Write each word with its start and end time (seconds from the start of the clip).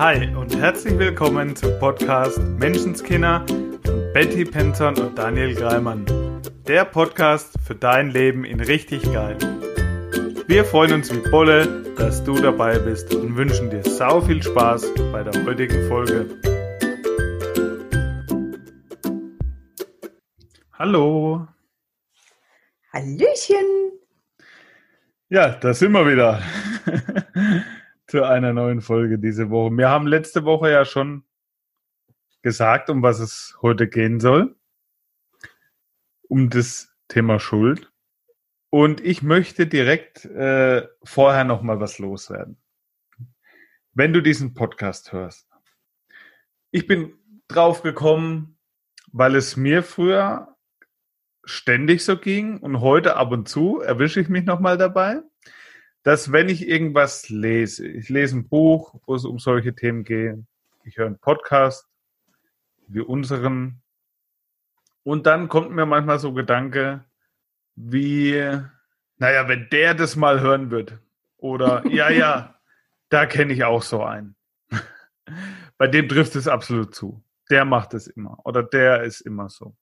Hi 0.00 0.34
und 0.34 0.56
herzlich 0.56 0.98
willkommen 0.98 1.54
zum 1.54 1.78
Podcast 1.78 2.38
Menschenskinder 2.38 3.44
von 3.84 4.12
Betty 4.14 4.46
Penton 4.46 4.96
und 4.96 5.18
Daniel 5.18 5.54
Greimann. 5.54 6.06
Der 6.66 6.86
Podcast 6.86 7.52
für 7.66 7.74
dein 7.74 8.08
Leben 8.08 8.46
in 8.46 8.60
richtig 8.60 9.02
geil. 9.12 9.36
Wir 10.46 10.64
freuen 10.64 10.94
uns 10.94 11.14
wie 11.14 11.30
Bolle, 11.30 11.84
dass 11.98 12.24
du 12.24 12.32
dabei 12.40 12.78
bist 12.78 13.14
und 13.14 13.36
wünschen 13.36 13.68
dir 13.68 13.82
sau 13.82 14.22
viel 14.22 14.42
Spaß 14.42 14.86
bei 15.12 15.22
der 15.22 15.44
heutigen 15.44 15.86
Folge. 15.86 16.30
Hallo. 20.78 21.46
Hallöchen. 22.90 24.00
Ja, 25.28 25.50
da 25.50 25.74
sind 25.74 25.92
wir 25.92 26.06
wieder. 26.06 26.40
Zu 28.10 28.24
einer 28.24 28.52
neuen 28.52 28.80
Folge 28.80 29.20
diese 29.20 29.50
Woche. 29.50 29.70
Wir 29.76 29.88
haben 29.88 30.08
letzte 30.08 30.44
Woche 30.44 30.68
ja 30.68 30.84
schon 30.84 31.22
gesagt, 32.42 32.90
um 32.90 33.04
was 33.04 33.20
es 33.20 33.56
heute 33.62 33.86
gehen 33.86 34.18
soll. 34.18 34.56
Um 36.22 36.50
das 36.50 36.92
Thema 37.06 37.38
Schuld. 37.38 37.92
Und 38.68 39.00
ich 39.00 39.22
möchte 39.22 39.68
direkt 39.68 40.24
äh, 40.24 40.88
vorher 41.04 41.44
noch 41.44 41.62
mal 41.62 41.78
was 41.78 42.00
loswerden. 42.00 42.60
Wenn 43.92 44.12
du 44.12 44.20
diesen 44.20 44.54
Podcast 44.54 45.12
hörst. 45.12 45.48
Ich 46.72 46.88
bin 46.88 47.14
drauf 47.46 47.82
gekommen, 47.82 48.58
weil 49.12 49.36
es 49.36 49.56
mir 49.56 49.84
früher 49.84 50.56
ständig 51.44 52.04
so 52.04 52.18
ging 52.18 52.58
und 52.58 52.80
heute 52.80 53.14
ab 53.14 53.30
und 53.30 53.48
zu 53.48 53.78
erwische 53.78 54.20
ich 54.20 54.28
mich 54.28 54.46
noch 54.46 54.58
mal 54.58 54.76
dabei, 54.76 55.22
dass 56.02 56.32
wenn 56.32 56.48
ich 56.48 56.66
irgendwas 56.66 57.28
lese, 57.28 57.86
ich 57.86 58.08
lese 58.08 58.38
ein 58.38 58.48
Buch, 58.48 58.94
wo 59.06 59.14
es 59.14 59.24
um 59.24 59.38
solche 59.38 59.74
Themen 59.74 60.04
geht, 60.04 60.38
ich 60.84 60.96
höre 60.96 61.06
einen 61.06 61.18
Podcast 61.18 61.86
wie 62.88 63.00
unseren 63.00 63.82
und 65.02 65.26
dann 65.26 65.48
kommt 65.48 65.70
mir 65.70 65.86
manchmal 65.86 66.18
so 66.18 66.32
Gedanke, 66.32 67.04
wie, 67.74 68.34
naja, 69.16 69.48
wenn 69.48 69.68
der 69.70 69.94
das 69.94 70.16
mal 70.16 70.40
hören 70.40 70.70
wird. 70.70 70.98
Oder, 71.36 71.86
ja, 71.88 72.10
ja, 72.10 72.60
da 73.08 73.26
kenne 73.26 73.52
ich 73.52 73.64
auch 73.64 73.82
so 73.82 74.02
einen. 74.02 74.36
Bei 75.78 75.86
dem 75.86 76.08
trifft 76.08 76.36
es 76.36 76.48
absolut 76.48 76.94
zu. 76.94 77.22
Der 77.50 77.64
macht 77.64 77.94
es 77.94 78.06
immer. 78.06 78.38
Oder 78.44 78.62
der 78.62 79.02
ist 79.02 79.20
immer 79.20 79.48
so. 79.48 79.76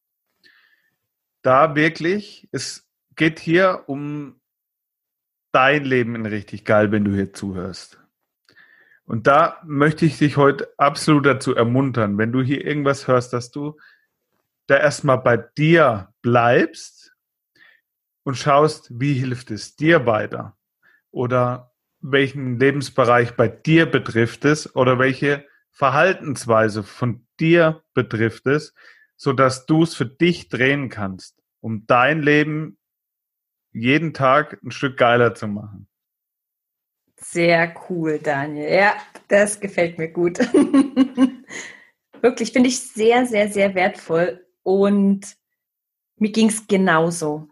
Da 1.42 1.75
wirklich, 1.75 2.48
es 2.53 2.88
geht 3.14 3.38
hier 3.38 3.84
um 3.86 4.41
dein 5.58 5.84
Leben 5.84 6.14
in 6.14 6.24
richtig 6.24 6.64
geil, 6.64 6.92
wenn 6.92 7.04
du 7.04 7.12
hier 7.12 7.32
zuhörst. 7.32 7.98
Und 9.04 9.26
da 9.26 9.60
möchte 9.66 10.06
ich 10.06 10.16
dich 10.16 10.36
heute 10.36 10.72
absolut 10.76 11.26
dazu 11.26 11.52
ermuntern, 11.52 12.16
wenn 12.16 12.30
du 12.30 12.42
hier 12.42 12.64
irgendwas 12.64 13.08
hörst, 13.08 13.32
dass 13.32 13.50
du 13.50 13.76
da 14.68 14.76
erstmal 14.76 15.18
bei 15.18 15.36
dir 15.36 16.14
bleibst 16.22 17.12
und 18.22 18.36
schaust, 18.36 19.00
wie 19.00 19.14
hilft 19.14 19.50
es 19.50 19.74
dir 19.74 20.06
weiter 20.06 20.56
oder 21.10 21.72
welchen 21.98 22.60
Lebensbereich 22.60 23.32
bei 23.32 23.48
dir 23.48 23.86
betrifft 23.86 24.44
es 24.44 24.76
oder 24.76 25.00
welche 25.00 25.44
Verhaltensweise 25.72 26.84
von 26.84 27.26
dir 27.40 27.82
betrifft 27.94 28.46
es, 28.46 28.74
so 29.16 29.32
dass 29.32 29.66
du 29.66 29.82
es 29.82 29.96
für 29.96 30.06
dich 30.06 30.50
drehen 30.50 30.88
kannst, 30.88 31.42
um 31.58 31.84
dein 31.88 32.22
Leben 32.22 32.77
jeden 33.72 34.14
Tag 34.14 34.58
ein 34.62 34.70
Stück 34.70 34.97
geiler 34.97 35.34
zu 35.34 35.48
machen. 35.48 35.88
Sehr 37.16 37.75
cool, 37.88 38.19
Daniel. 38.19 38.72
Ja, 38.72 38.94
das 39.28 39.58
gefällt 39.58 39.98
mir 39.98 40.08
gut. 40.08 40.38
Wirklich, 42.22 42.52
finde 42.52 42.69
ich 42.69 42.80
sehr, 42.80 43.27
sehr, 43.27 43.48
sehr 43.48 43.75
wertvoll. 43.75 44.47
Und 44.62 45.37
mir 46.16 46.31
ging 46.31 46.48
es 46.48 46.66
genauso. 46.66 47.48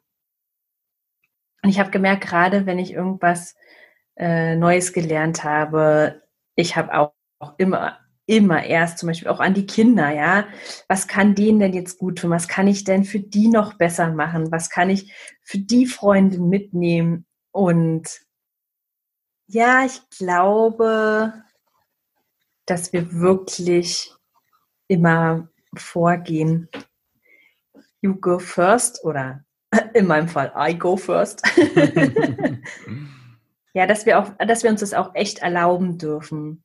Und 1.63 1.71
ich 1.71 1.81
habe 1.81 1.91
gemerkt, 1.91 2.25
gerade 2.25 2.67
wenn 2.67 2.79
ich 2.79 2.93
irgendwas 2.93 3.57
äh, 4.17 4.55
Neues 4.55 4.93
gelernt 4.93 5.43
habe, 5.45 6.23
ich 6.55 6.77
habe 6.77 6.95
auch, 6.95 7.13
auch 7.39 7.59
immer 7.59 8.06
immer 8.27 8.65
erst 8.65 8.99
zum 8.99 9.07
Beispiel 9.07 9.29
auch 9.29 9.41
an 9.41 9.55
die 9.55 9.67
Kinder, 9.67 10.11
ja. 10.11 10.47
Was 10.89 11.07
kann 11.07 11.35
denen 11.35 11.61
denn 11.61 11.73
jetzt 11.73 11.99
gut 11.99 12.19
tun? 12.19 12.31
Was 12.31 12.49
kann 12.49 12.67
ich 12.67 12.85
denn 12.85 13.05
für 13.05 13.21
die 13.21 13.49
noch 13.49 13.75
besser 13.75 14.11
machen? 14.13 14.51
Was 14.51 14.69
kann 14.69 14.91
ich 14.91 15.13
für 15.43 15.59
die 15.59 15.87
Freundin 15.87 16.49
mitnehmen? 16.49 17.25
Und 17.53 18.21
ja, 19.47 19.85
ich 19.85 20.01
glaube, 20.11 21.33
dass 22.67 22.93
wir 22.93 23.13
wirklich 23.13 24.13
immer 24.89 25.49
vorgehen. 25.75 26.69
You 28.01 28.17
go 28.17 28.39
first 28.41 29.05
oder 29.05 29.45
in 29.95 30.07
meinem 30.07 30.29
Fall, 30.29 30.53
I 30.57 30.77
go 30.77 30.97
first. 30.97 31.43
ja, 33.73 33.87
dass 33.87 34.05
wir 34.05 34.19
auch, 34.19 34.33
dass 34.39 34.65
wir 34.65 34.71
uns 34.71 34.81
das 34.81 34.95
auch 34.95 35.15
echt 35.15 35.39
erlauben 35.39 35.97
dürfen. 35.97 36.65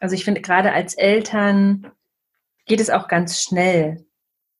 Also 0.00 0.14
ich 0.14 0.24
finde, 0.24 0.40
gerade 0.40 0.72
als 0.72 0.94
Eltern 0.94 1.90
geht 2.66 2.80
es 2.80 2.90
auch 2.90 3.08
ganz 3.08 3.40
schnell, 3.40 4.04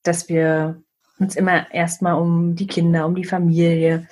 dass 0.03 0.29
wir 0.29 0.83
uns 1.19 1.37
immer 1.37 1.73
erstmal 1.73 2.15
um 2.15 2.57
die 2.57 2.67
Kinder, 2.67 3.07
um 3.07 3.15
die 3.15 3.25
Familie, 3.25 4.09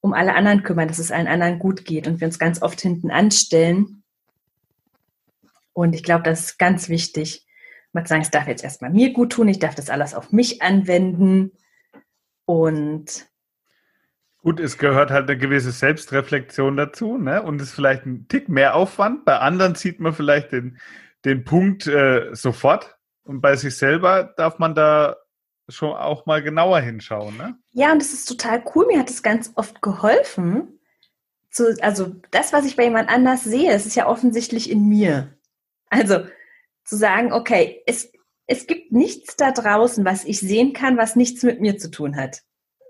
um 0.00 0.12
alle 0.12 0.34
anderen 0.34 0.62
kümmern, 0.62 0.88
dass 0.88 0.98
es 0.98 1.12
allen 1.12 1.28
anderen 1.28 1.58
gut 1.58 1.84
geht 1.84 2.06
und 2.06 2.20
wir 2.20 2.26
uns 2.26 2.38
ganz 2.38 2.60
oft 2.62 2.80
hinten 2.80 3.10
anstellen. 3.10 4.02
Und 5.72 5.94
ich 5.94 6.02
glaube, 6.02 6.24
das 6.24 6.40
ist 6.40 6.58
ganz 6.58 6.88
wichtig, 6.88 7.46
zu 7.94 8.06
sagen, 8.06 8.22
es 8.22 8.30
darf 8.30 8.48
jetzt 8.48 8.64
erstmal 8.64 8.90
mir 8.90 9.12
gut 9.12 9.32
tun, 9.32 9.48
ich 9.48 9.58
darf 9.58 9.74
das 9.74 9.90
alles 9.90 10.14
auf 10.14 10.32
mich 10.32 10.62
anwenden 10.62 11.52
und 12.44 13.28
Gut, 14.42 14.58
es 14.58 14.76
gehört 14.76 15.12
halt 15.12 15.30
eine 15.30 15.38
gewisse 15.38 15.70
Selbstreflexion 15.70 16.76
dazu, 16.76 17.16
ne? 17.16 17.42
Und 17.42 17.60
es 17.60 17.68
ist 17.68 17.74
vielleicht 17.74 18.06
ein 18.06 18.26
Tick 18.26 18.48
mehr 18.48 18.74
Aufwand. 18.74 19.24
Bei 19.24 19.38
anderen 19.38 19.76
sieht 19.76 20.00
man 20.00 20.12
vielleicht 20.12 20.50
den, 20.50 20.78
den 21.24 21.44
Punkt 21.44 21.86
äh, 21.86 22.34
sofort. 22.34 22.96
Und 23.22 23.40
bei 23.40 23.54
sich 23.54 23.76
selber 23.76 24.34
darf 24.36 24.58
man 24.58 24.74
da 24.74 25.16
schon 25.68 25.92
auch 25.92 26.26
mal 26.26 26.42
genauer 26.42 26.80
hinschauen, 26.80 27.36
ne? 27.36 27.56
Ja, 27.70 27.92
und 27.92 28.00
das 28.02 28.12
ist 28.12 28.24
total 28.24 28.64
cool. 28.74 28.86
Mir 28.86 28.98
hat 28.98 29.10
es 29.10 29.22
ganz 29.22 29.52
oft 29.54 29.80
geholfen. 29.80 30.80
Zu, 31.50 31.76
also 31.80 32.16
das, 32.32 32.52
was 32.52 32.64
ich 32.64 32.74
bei 32.74 32.84
jemand 32.84 33.10
anders 33.10 33.44
sehe, 33.44 33.70
es 33.70 33.86
ist 33.86 33.94
ja 33.94 34.08
offensichtlich 34.08 34.70
in 34.70 34.88
mir. 34.88 35.36
Also 35.88 36.26
zu 36.84 36.96
sagen, 36.96 37.32
okay, 37.32 37.80
es, 37.86 38.10
es 38.46 38.66
gibt 38.66 38.90
nichts 38.90 39.36
da 39.36 39.52
draußen, 39.52 40.04
was 40.04 40.24
ich 40.24 40.40
sehen 40.40 40.72
kann, 40.72 40.96
was 40.96 41.14
nichts 41.14 41.44
mit 41.44 41.60
mir 41.60 41.78
zu 41.78 41.92
tun 41.92 42.16
hat. 42.16 42.42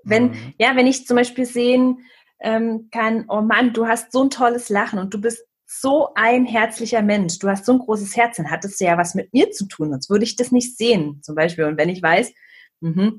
Wenn, 0.04 0.30
mhm. 0.30 0.54
ja, 0.58 0.76
wenn 0.76 0.86
ich 0.86 1.06
zum 1.06 1.16
Beispiel 1.16 1.44
sehen 1.44 2.04
ähm, 2.40 2.88
kann, 2.90 3.24
oh 3.28 3.40
Mann, 3.40 3.72
du 3.72 3.86
hast 3.86 4.12
so 4.12 4.24
ein 4.24 4.30
tolles 4.30 4.68
Lachen 4.68 4.98
und 4.98 5.14
du 5.14 5.20
bist 5.20 5.44
so 5.66 6.10
ein 6.14 6.44
herzlicher 6.44 7.02
Mensch, 7.02 7.38
du 7.38 7.48
hast 7.48 7.64
so 7.64 7.72
ein 7.72 7.78
großes 7.78 8.16
Herz, 8.16 8.36
dann 8.36 8.50
hat 8.50 8.64
das 8.64 8.78
ja 8.78 8.98
was 8.98 9.14
mit 9.14 9.32
mir 9.32 9.50
zu 9.52 9.66
tun, 9.66 9.90
sonst 9.90 10.10
würde 10.10 10.24
ich 10.24 10.36
das 10.36 10.52
nicht 10.52 10.76
sehen, 10.76 11.20
zum 11.22 11.34
Beispiel. 11.34 11.64
Und 11.64 11.78
wenn 11.78 11.88
ich 11.88 12.02
weiß, 12.02 12.32
mh, 12.80 13.12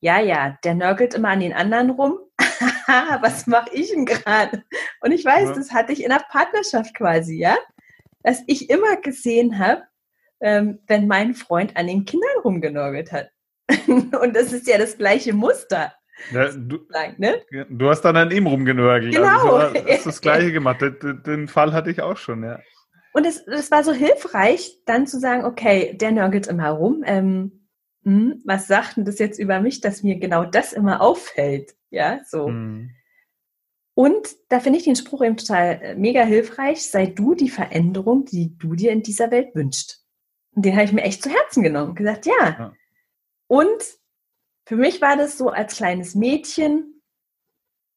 ja, 0.00 0.20
ja, 0.20 0.58
der 0.64 0.74
nörgelt 0.74 1.14
immer 1.14 1.30
an 1.30 1.40
den 1.40 1.54
anderen 1.54 1.90
rum, 1.90 2.18
was 3.22 3.46
mache 3.46 3.70
ich 3.72 3.90
denn 3.90 4.04
gerade? 4.04 4.62
Und 5.00 5.12
ich 5.12 5.24
weiß, 5.24 5.50
ja. 5.50 5.54
das 5.54 5.72
hatte 5.72 5.92
ich 5.92 6.02
in 6.02 6.10
der 6.10 6.22
Partnerschaft 6.30 6.94
quasi, 6.94 7.38
ja, 7.38 7.56
dass 8.22 8.42
ich 8.46 8.68
immer 8.68 8.96
gesehen 8.96 9.58
habe, 9.58 9.82
ähm, 10.40 10.80
wenn 10.86 11.06
mein 11.06 11.34
Freund 11.34 11.76
an 11.76 11.86
den 11.86 12.04
Kindern 12.04 12.38
rumgenörgelt 12.44 13.12
hat. 13.12 13.30
und 13.86 14.36
das 14.36 14.52
ist 14.52 14.66
ja 14.66 14.76
das 14.76 14.98
gleiche 14.98 15.32
Muster. 15.32 15.94
Ja, 16.32 16.50
du, 16.52 16.78
sagen, 16.88 17.14
ne? 17.18 17.42
du, 17.68 17.88
hast 17.88 18.02
dann 18.02 18.16
an 18.16 18.30
ihm 18.30 18.46
rumgenörgelt. 18.46 19.14
Genau. 19.14 19.56
Also 19.56 19.80
du 19.80 19.86
hast 19.86 20.06
das 20.06 20.20
Gleiche 20.20 20.52
gemacht. 20.52 20.80
Den, 20.80 21.22
den, 21.24 21.48
Fall 21.48 21.72
hatte 21.72 21.90
ich 21.90 22.00
auch 22.00 22.16
schon, 22.16 22.42
ja. 22.44 22.60
Und 23.12 23.26
es, 23.26 23.46
es 23.46 23.70
war 23.70 23.84
so 23.84 23.92
hilfreich, 23.92 24.78
dann 24.86 25.06
zu 25.06 25.18
sagen, 25.18 25.44
okay, 25.44 25.96
der 25.96 26.12
nörgelt 26.12 26.46
immer 26.46 26.70
rum. 26.70 27.02
Ähm, 27.06 27.68
hm, 28.04 28.42
was 28.44 28.66
sagt 28.66 28.96
denn 28.96 29.04
das 29.04 29.18
jetzt 29.18 29.38
über 29.38 29.60
mich, 29.60 29.80
dass 29.80 30.02
mir 30.02 30.18
genau 30.18 30.44
das 30.44 30.72
immer 30.72 31.00
auffällt? 31.00 31.74
Ja, 31.90 32.20
so. 32.26 32.48
Hm. 32.48 32.90
Und 33.94 34.28
da 34.48 34.58
finde 34.58 34.78
ich 34.78 34.84
den 34.84 34.96
Spruch 34.96 35.22
eben 35.22 35.36
total 35.36 35.80
äh, 35.80 35.94
mega 35.94 36.22
hilfreich. 36.22 36.90
Sei 36.90 37.06
du 37.06 37.34
die 37.34 37.48
Veränderung, 37.48 38.24
die 38.24 38.58
du 38.58 38.74
dir 38.74 38.90
in 38.90 39.02
dieser 39.02 39.30
Welt 39.30 39.54
wünschst. 39.54 40.04
Und 40.54 40.64
den 40.64 40.74
habe 40.74 40.84
ich 40.84 40.92
mir 40.92 41.02
echt 41.02 41.22
zu 41.22 41.30
Herzen 41.30 41.62
genommen. 41.62 41.90
und 41.90 41.96
Gesagt, 41.96 42.26
ja. 42.26 42.32
ja. 42.40 42.72
Und 43.46 43.82
für 44.66 44.76
mich 44.76 45.00
war 45.00 45.16
das 45.16 45.36
so 45.36 45.50
als 45.50 45.76
kleines 45.76 46.14
Mädchen, 46.14 47.02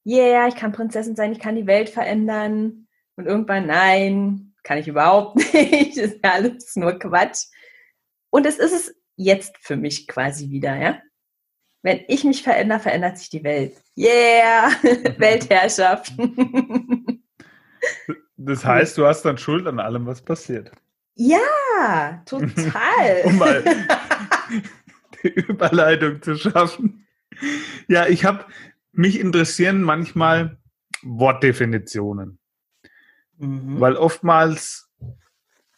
yeah, 0.06 0.48
ich 0.48 0.56
kann 0.56 0.72
Prinzessin 0.72 1.16
sein, 1.16 1.31
ich 1.31 1.40
kann 1.40 1.56
die 1.56 1.68
Welt 1.68 1.90
verändern. 1.90 2.88
Und 3.16 3.25
irgendwann, 3.25 3.68
nein, 3.68 4.54
kann 4.64 4.78
ich 4.78 4.88
überhaupt 4.88 5.36
nicht. 5.54 5.98
Das 5.98 6.06
ist 6.06 6.19
ja 6.24 6.31
alles 6.31 6.75
nur 6.75 7.00
Quatsch. 7.00 7.46
Und 8.30 8.46
es 8.46 8.58
ist 8.58 8.74
es 8.74 8.96
jetzt 9.16 9.58
für 9.60 9.75
mich 9.75 10.08
quasi 10.08 10.50
wieder, 10.50 10.75
ja. 10.75 11.02
Wenn 11.84 12.02
ich 12.08 12.24
mich 12.24 12.44
verändere, 12.44 12.80
verändert 12.80 13.18
sich 13.18 13.30
die 13.30 13.44
Welt. 13.44 13.78
Yeah! 13.98 14.72
Weltherrschaft. 15.18 16.12
das 18.38 18.66
heißt, 18.66 18.98
du 18.98 19.06
hast 19.06 19.24
dann 19.24 19.38
Schuld 19.38 19.68
an 19.68 19.80
allem, 19.80 20.06
was 20.06 20.22
passiert. 20.22 20.72
Ja, 21.16 22.22
total. 22.25 23.22
um 23.25 23.38
mal 23.38 23.63
Überleitung 25.48 26.22
zu 26.22 26.36
schaffen. 26.36 27.08
Ja, 27.88 28.08
ich 28.08 28.25
habe, 28.25 28.46
mich 28.92 29.19
interessieren 29.19 29.81
manchmal 29.81 30.58
Wortdefinitionen. 31.04 32.40
Mhm. 33.38 33.80
Weil 33.80 33.96
oftmals 33.96 34.90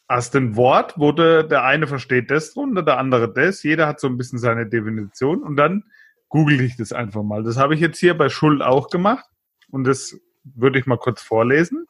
aus 0.08 0.32
dem 0.32 0.56
Wort 0.56 0.98
wurde, 0.98 1.48
der 1.48 1.64
eine 1.64 1.86
versteht 1.86 2.32
das 2.32 2.54
drunter, 2.54 2.82
der 2.82 2.98
andere 2.98 3.32
das. 3.32 3.62
Jeder 3.62 3.88
hat 3.88 4.00
so 4.00 4.08
ein 4.08 4.18
bisschen 4.18 4.40
seine 4.40 4.68
Definition 4.68 5.44
und 5.44 5.56
dann 5.56 5.84
google 6.30 6.62
ich 6.62 6.78
das 6.78 6.94
einfach 6.94 7.24
mal. 7.24 7.44
Das 7.44 7.58
habe 7.58 7.76
ich 7.76 7.82
jetzt 7.82 8.00
hier 8.00 8.18
bei 8.18 8.30
Schuld 8.30 8.62
auch 8.62 8.90
gemacht 8.90 9.26
und 9.70 9.84
das 9.84 10.20
würde 10.44 10.80
ich 10.80 10.88
mal 10.88 10.98
kurz 10.98 11.22
vorlesen. 11.22 11.86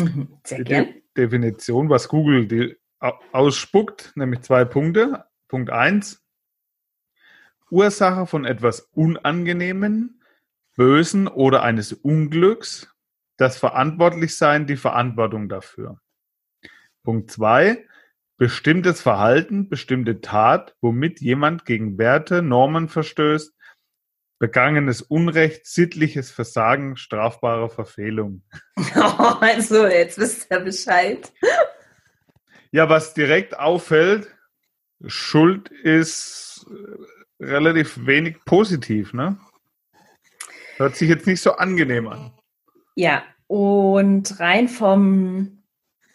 Mhm, 0.00 0.28
sehr 0.44 0.58
die 0.58 0.64
gern. 0.64 0.88
Definition, 1.16 1.90
was 1.90 2.08
Google 2.08 2.46
die 2.46 2.76
ausspuckt, 3.32 4.12
nämlich 4.16 4.40
zwei 4.40 4.64
Punkte. 4.64 5.24
Punkt 5.48 5.70
eins: 5.70 6.19
Ursache 7.70 8.26
von 8.26 8.44
etwas 8.44 8.80
Unangenehmen, 8.92 10.22
Bösen 10.76 11.28
oder 11.28 11.62
eines 11.62 11.92
Unglücks, 11.92 12.94
das 13.36 13.58
Verantwortlichsein, 13.58 14.66
die 14.66 14.76
Verantwortung 14.76 15.48
dafür. 15.48 16.00
Punkt 17.02 17.30
zwei: 17.30 17.86
Bestimmtes 18.36 19.00
Verhalten, 19.00 19.68
bestimmte 19.68 20.20
Tat, 20.20 20.74
womit 20.80 21.20
jemand 21.20 21.64
gegen 21.64 21.98
Werte, 21.98 22.42
Normen 22.42 22.88
verstößt, 22.88 23.54
begangenes 24.38 25.02
Unrecht, 25.02 25.66
sittliches 25.66 26.30
Versagen, 26.30 26.96
strafbare 26.96 27.68
Verfehlung. 27.68 28.42
Oh, 28.96 29.36
also, 29.40 29.86
jetzt 29.86 30.18
wisst 30.18 30.50
ihr 30.50 30.60
Bescheid. 30.60 31.30
Ja, 32.72 32.88
was 32.88 33.14
direkt 33.14 33.58
auffällt, 33.58 34.34
Schuld 35.06 35.68
ist 35.70 36.66
relativ 37.40 38.06
wenig 38.06 38.36
positiv, 38.44 39.12
ne? 39.12 39.38
Hört 40.76 40.96
sich 40.96 41.08
jetzt 41.08 41.26
nicht 41.26 41.42
so 41.42 41.52
angenehm 41.52 42.08
an. 42.08 42.32
Ja, 42.94 43.22
und 43.46 44.38
rein 44.40 44.68
vom, 44.68 45.62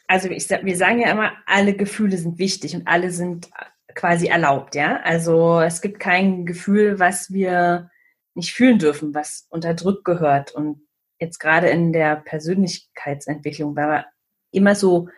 also 0.08 0.30
ich, 0.30 0.50
wir 0.50 0.78
sagen 0.78 1.02
ja 1.02 1.12
immer, 1.12 1.34
alle 1.46 1.76
Gefühle 1.76 2.18
sind 2.18 2.38
wichtig 2.40 2.76
und 2.76 2.88
alle 2.88 3.12
sind 3.12 3.50
quasi 3.96 4.28
erlaubt, 4.28 4.76
ja. 4.76 5.02
Also 5.04 5.60
es 5.62 5.82
gibt 5.82 6.00
kein 6.00 6.46
Gefühl, 6.46 7.00
was 7.00 7.32
wir 7.32 7.90
nicht 8.36 8.54
fühlen 8.54 8.80
dürfen, 8.80 9.16
was 9.16 9.48
unterdrückt 9.50 10.04
gehört. 10.04 10.52
Und 10.52 10.88
jetzt 11.20 11.40
gerade 11.40 11.70
in 11.70 11.94
der 11.94 12.18
Persönlichkeitsentwicklung, 12.18 13.76
weil 13.76 13.88
man 13.88 14.06
immer 14.52 14.76
so 14.76 15.10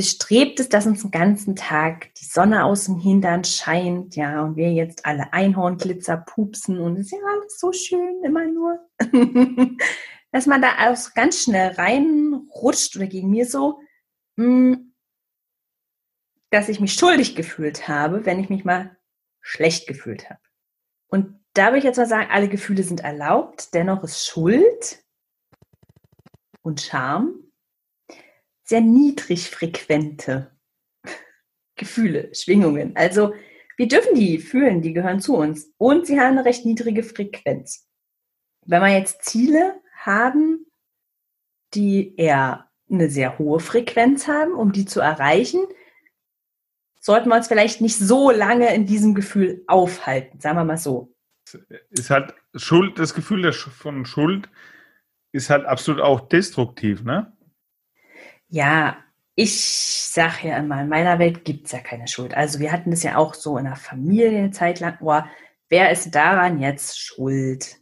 bestrebt 0.00 0.58
ist, 0.60 0.72
dass 0.72 0.86
uns 0.86 1.02
den 1.02 1.10
ganzen 1.10 1.56
Tag 1.56 2.14
die 2.14 2.24
Sonne 2.24 2.64
aus 2.64 2.86
dem 2.86 2.96
Hintern 2.96 3.44
scheint, 3.44 4.16
ja, 4.16 4.42
und 4.42 4.56
wir 4.56 4.72
jetzt 4.72 5.04
alle 5.04 5.30
Einhornglitzer 5.34 6.16
pupsen 6.16 6.80
und 6.80 6.96
es 6.96 7.08
ist 7.08 7.12
ja 7.12 7.18
so 7.48 7.70
schön, 7.70 8.24
immer 8.24 8.46
nur. 8.46 8.78
dass 10.32 10.46
man 10.46 10.62
da 10.62 10.88
auch 10.88 10.96
ganz 11.14 11.42
schnell 11.42 11.72
reinrutscht 11.72 12.96
oder 12.96 13.08
gegen 13.08 13.28
mir 13.28 13.44
so, 13.44 13.78
hm, 14.38 14.94
dass 16.48 16.70
ich 16.70 16.80
mich 16.80 16.94
schuldig 16.94 17.36
gefühlt 17.36 17.86
habe, 17.86 18.24
wenn 18.24 18.40
ich 18.40 18.48
mich 18.48 18.64
mal 18.64 18.96
schlecht 19.42 19.86
gefühlt 19.86 20.30
habe. 20.30 20.40
Und 21.08 21.44
da 21.52 21.66
würde 21.66 21.78
ich 21.80 21.84
jetzt 21.84 21.98
mal 21.98 22.06
sagen, 22.06 22.30
alle 22.30 22.48
Gefühle 22.48 22.84
sind 22.84 23.00
erlaubt, 23.00 23.74
dennoch 23.74 24.02
ist 24.02 24.26
Schuld 24.26 25.04
und 26.62 26.80
Scham 26.80 27.49
sehr 28.70 28.80
niedrigfrequente 28.80 30.50
Gefühle, 31.76 32.34
Schwingungen. 32.34 32.96
Also 32.96 33.34
wir 33.76 33.88
dürfen 33.88 34.14
die 34.14 34.38
fühlen, 34.38 34.80
die 34.80 34.92
gehören 34.92 35.20
zu 35.20 35.36
uns. 35.36 35.72
Und 35.76 36.06
sie 36.06 36.18
haben 36.18 36.38
eine 36.38 36.44
recht 36.44 36.64
niedrige 36.64 37.02
Frequenz. 37.02 37.86
Wenn 38.66 38.82
wir 38.82 38.96
jetzt 38.96 39.24
Ziele 39.24 39.80
haben, 39.94 40.66
die 41.74 42.16
eher 42.16 42.70
eine 42.90 43.10
sehr 43.10 43.38
hohe 43.38 43.60
Frequenz 43.60 44.26
haben, 44.26 44.52
um 44.52 44.72
die 44.72 44.84
zu 44.84 45.00
erreichen, 45.00 45.66
sollten 47.00 47.28
wir 47.28 47.36
uns 47.36 47.48
vielleicht 47.48 47.80
nicht 47.80 47.98
so 47.98 48.30
lange 48.30 48.74
in 48.74 48.86
diesem 48.86 49.14
Gefühl 49.14 49.64
aufhalten, 49.66 50.40
sagen 50.40 50.56
wir 50.56 50.64
mal 50.64 50.78
so 50.78 51.14
ist 51.90 52.10
halt 52.10 52.34
Schuld, 52.54 52.98
das 52.98 53.14
Gefühl 53.14 53.52
von 53.52 54.04
Schuld 54.04 54.48
ist 55.32 55.50
halt 55.50 55.64
absolut 55.66 56.00
auch 56.00 56.28
destruktiv, 56.28 57.02
ne? 57.02 57.32
Ja, 58.50 58.96
ich 59.36 59.62
sage 59.62 60.48
ja 60.48 60.58
immer, 60.58 60.82
in 60.82 60.88
meiner 60.88 61.18
Welt 61.18 61.44
gibt 61.44 61.66
es 61.66 61.72
ja 61.72 61.78
keine 61.78 62.08
Schuld. 62.08 62.34
Also 62.34 62.58
wir 62.58 62.72
hatten 62.72 62.90
das 62.90 63.02
ja 63.02 63.16
auch 63.16 63.34
so 63.34 63.56
in 63.56 63.64
der 63.64 63.76
Familie 63.76 64.38
eine 64.38 64.50
Zeit 64.50 64.80
lang. 64.80 64.98
Boah, 65.00 65.28
wer 65.68 65.90
ist 65.90 66.14
daran 66.14 66.60
jetzt 66.60 67.00
schuld? 67.00 67.76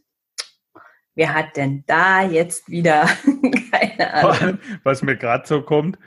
Wer 1.15 1.33
hat 1.33 1.57
denn 1.57 1.83
da 1.87 2.23
jetzt 2.23 2.69
wieder 2.69 3.09
keine 3.71 4.13
Ahnung? 4.13 4.59
Was 4.83 5.01
mir 5.01 5.17
gerade 5.17 5.45
so 5.45 5.63
kommt, 5.63 5.97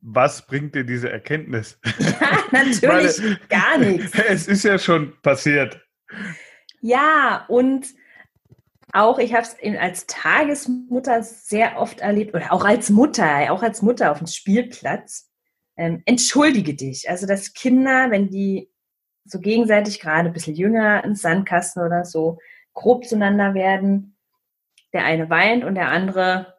was 0.00 0.46
bringt 0.46 0.74
dir 0.74 0.84
diese 0.84 1.10
Erkenntnis? 1.10 1.78
Ja, 2.52 2.64
natürlich 2.64 3.22
Weil, 3.22 3.38
gar 3.48 3.78
nichts. 3.78 4.12
Es 4.28 4.46
ist 4.46 4.64
ja 4.64 4.78
schon 4.78 5.14
passiert. 5.22 5.80
Ja, 6.82 7.46
und 7.48 7.86
auch, 8.92 9.18
ich 9.18 9.34
habe 9.34 9.46
es 9.46 9.56
als 9.78 10.06
Tagesmutter 10.06 11.22
sehr 11.22 11.78
oft 11.78 12.00
erlebt, 12.00 12.34
oder 12.34 12.52
auch 12.52 12.64
als 12.64 12.90
Mutter, 12.90 13.52
auch 13.52 13.62
als 13.62 13.82
Mutter 13.82 14.10
auf 14.10 14.18
dem 14.18 14.26
Spielplatz. 14.26 15.30
Ähm, 15.76 16.02
entschuldige 16.04 16.74
dich. 16.74 17.08
Also, 17.08 17.26
dass 17.26 17.54
Kinder, 17.54 18.10
wenn 18.10 18.28
die 18.28 18.70
so 19.24 19.40
gegenseitig 19.40 20.00
gerade 20.00 20.28
ein 20.28 20.32
bisschen 20.32 20.54
jünger 20.54 21.04
ins 21.04 21.22
Sandkasten 21.22 21.82
oder 21.82 22.04
so 22.04 22.38
grob 22.74 23.06
zueinander 23.06 23.54
werden, 23.54 24.16
der 24.92 25.04
eine 25.04 25.30
weint 25.30 25.64
und 25.64 25.74
der 25.74 25.88
andere, 25.88 26.54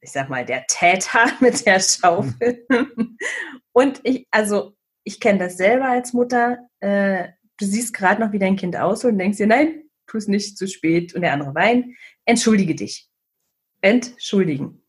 ich 0.00 0.12
sag 0.12 0.28
mal, 0.28 0.44
der 0.44 0.66
Täter 0.66 1.26
mit 1.40 1.66
der 1.66 1.80
Schaufel. 1.80 2.66
und 3.72 4.00
ich, 4.04 4.28
also, 4.30 4.76
ich 5.02 5.20
kenne 5.20 5.40
das 5.40 5.56
selber 5.56 5.88
als 5.88 6.12
Mutter. 6.12 6.58
Äh, 6.80 7.28
du 7.58 7.66
siehst 7.66 7.94
gerade 7.94 8.20
noch, 8.20 8.32
wie 8.32 8.38
dein 8.38 8.56
Kind 8.56 8.76
aussieht 8.76 9.10
und 9.10 9.18
denkst 9.18 9.38
dir, 9.38 9.46
nein, 9.46 9.83
tu 10.06 10.16
es 10.16 10.28
nicht 10.28 10.56
zu 10.58 10.66
spät 10.66 11.14
und 11.14 11.22
der 11.22 11.32
andere 11.32 11.54
weint. 11.54 11.96
Entschuldige 12.24 12.74
dich. 12.74 13.08
Entschuldigen. 13.80 14.82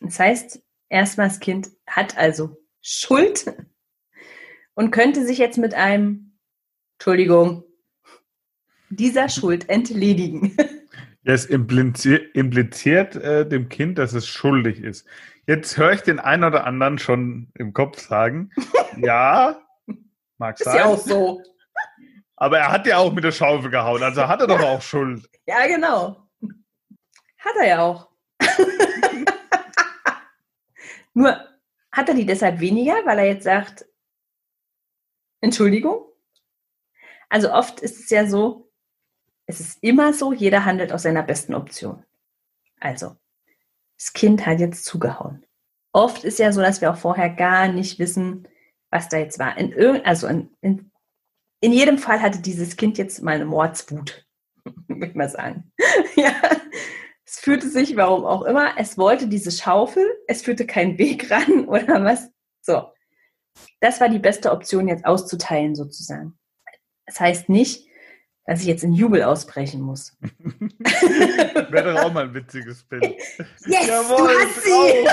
Das 0.00 0.18
heißt, 0.18 0.62
erstmal 0.88 1.28
das 1.28 1.40
Kind 1.40 1.70
hat 1.86 2.16
also 2.16 2.56
Schuld 2.82 3.46
und 4.74 4.90
könnte 4.90 5.24
sich 5.24 5.38
jetzt 5.38 5.58
mit 5.58 5.74
einem 5.74 6.38
Entschuldigung 6.98 7.64
dieser 8.90 9.28
Schuld 9.28 9.68
entledigen. 9.68 10.56
Es 11.26 11.46
impliziert, 11.46 12.36
impliziert 12.36 13.16
äh, 13.16 13.48
dem 13.48 13.70
Kind, 13.70 13.96
dass 13.96 14.12
es 14.12 14.26
schuldig 14.26 14.80
ist. 14.80 15.06
Jetzt 15.46 15.78
höre 15.78 15.92
ich 15.92 16.02
den 16.02 16.18
einen 16.18 16.44
oder 16.44 16.66
anderen 16.66 16.98
schon 16.98 17.50
im 17.54 17.72
Kopf 17.72 17.98
sagen, 17.98 18.50
ja, 18.98 19.58
Mag 20.38 20.58
ist 20.58 20.64
sein. 20.64 20.76
ja 20.76 20.84
auch 20.84 20.98
so. 20.98 21.42
Aber 22.44 22.58
er 22.58 22.70
hat 22.70 22.86
ja 22.86 22.98
auch 22.98 23.10
mit 23.10 23.24
der 23.24 23.32
Schaufel 23.32 23.70
gehauen, 23.70 24.02
also 24.02 24.28
hat 24.28 24.38
er 24.42 24.46
doch 24.46 24.60
auch 24.60 24.82
Schuld. 24.90 25.26
Ja, 25.46 25.66
genau. 25.66 26.28
Hat 27.38 27.56
er 27.56 27.66
ja 27.66 27.82
auch. 27.82 28.10
Nur 31.14 31.40
hat 31.90 32.08
er 32.10 32.14
die 32.14 32.26
deshalb 32.26 32.60
weniger, 32.60 32.96
weil 33.06 33.18
er 33.20 33.28
jetzt 33.28 33.44
sagt, 33.44 33.86
Entschuldigung? 35.40 36.04
Also 37.30 37.50
oft 37.50 37.80
ist 37.80 37.98
es 38.00 38.10
ja 38.10 38.26
so, 38.26 38.70
es 39.46 39.60
ist 39.60 39.82
immer 39.82 40.12
so, 40.12 40.34
jeder 40.34 40.66
handelt 40.66 40.92
aus 40.92 41.04
seiner 41.04 41.22
besten 41.22 41.54
Option. 41.54 42.04
Also, 42.78 43.16
das 43.96 44.12
Kind 44.12 44.44
hat 44.44 44.60
jetzt 44.60 44.84
zugehauen. 44.84 45.46
Oft 45.92 46.24
ist 46.24 46.38
ja 46.38 46.52
so, 46.52 46.60
dass 46.60 46.82
wir 46.82 46.90
auch 46.90 46.98
vorher 46.98 47.30
gar 47.30 47.68
nicht 47.68 47.98
wissen, 47.98 48.46
was 48.90 49.08
da 49.08 49.16
jetzt 49.16 49.38
war. 49.38 49.56
In 49.56 50.04
also 50.04 50.26
in, 50.26 50.54
in, 50.60 50.90
in 51.64 51.72
jedem 51.72 51.96
Fall 51.96 52.20
hatte 52.20 52.40
dieses 52.40 52.76
Kind 52.76 52.98
jetzt 52.98 53.22
mal 53.22 53.36
eine 53.36 53.46
Mordswut, 53.46 54.26
würde 54.86 55.06
ich 55.06 55.14
mal 55.14 55.30
sagen. 55.30 55.72
ja. 56.14 56.34
Es 57.26 57.40
fühlte 57.40 57.70
sich, 57.70 57.96
warum 57.96 58.26
auch 58.26 58.42
immer, 58.42 58.74
es 58.76 58.98
wollte 58.98 59.28
diese 59.28 59.50
Schaufel, 59.50 60.04
es 60.28 60.42
führte 60.42 60.66
keinen 60.66 60.98
Weg 60.98 61.30
ran 61.30 61.64
oder 61.66 62.04
was. 62.04 62.30
So. 62.60 62.90
Das 63.80 63.98
war 64.00 64.10
die 64.10 64.18
beste 64.18 64.52
Option, 64.52 64.88
jetzt 64.88 65.06
auszuteilen, 65.06 65.74
sozusagen. 65.74 66.38
Das 67.06 67.18
heißt 67.18 67.48
nicht, 67.48 67.88
dass 68.44 68.60
ich 68.60 68.66
jetzt 68.66 68.84
in 68.84 68.92
Jubel 68.92 69.22
ausbrechen 69.22 69.80
muss. 69.80 70.18
Wäre 71.70 71.94
doch 71.94 72.02
auch 72.04 72.12
mal 72.12 72.24
ein 72.24 72.34
witziges 72.34 72.84
Bild. 72.84 73.04
Yes, 73.64 73.86
Jawohl, 73.86 74.16
du 74.16 74.28
hast 74.28 74.64
sie! 74.64 75.08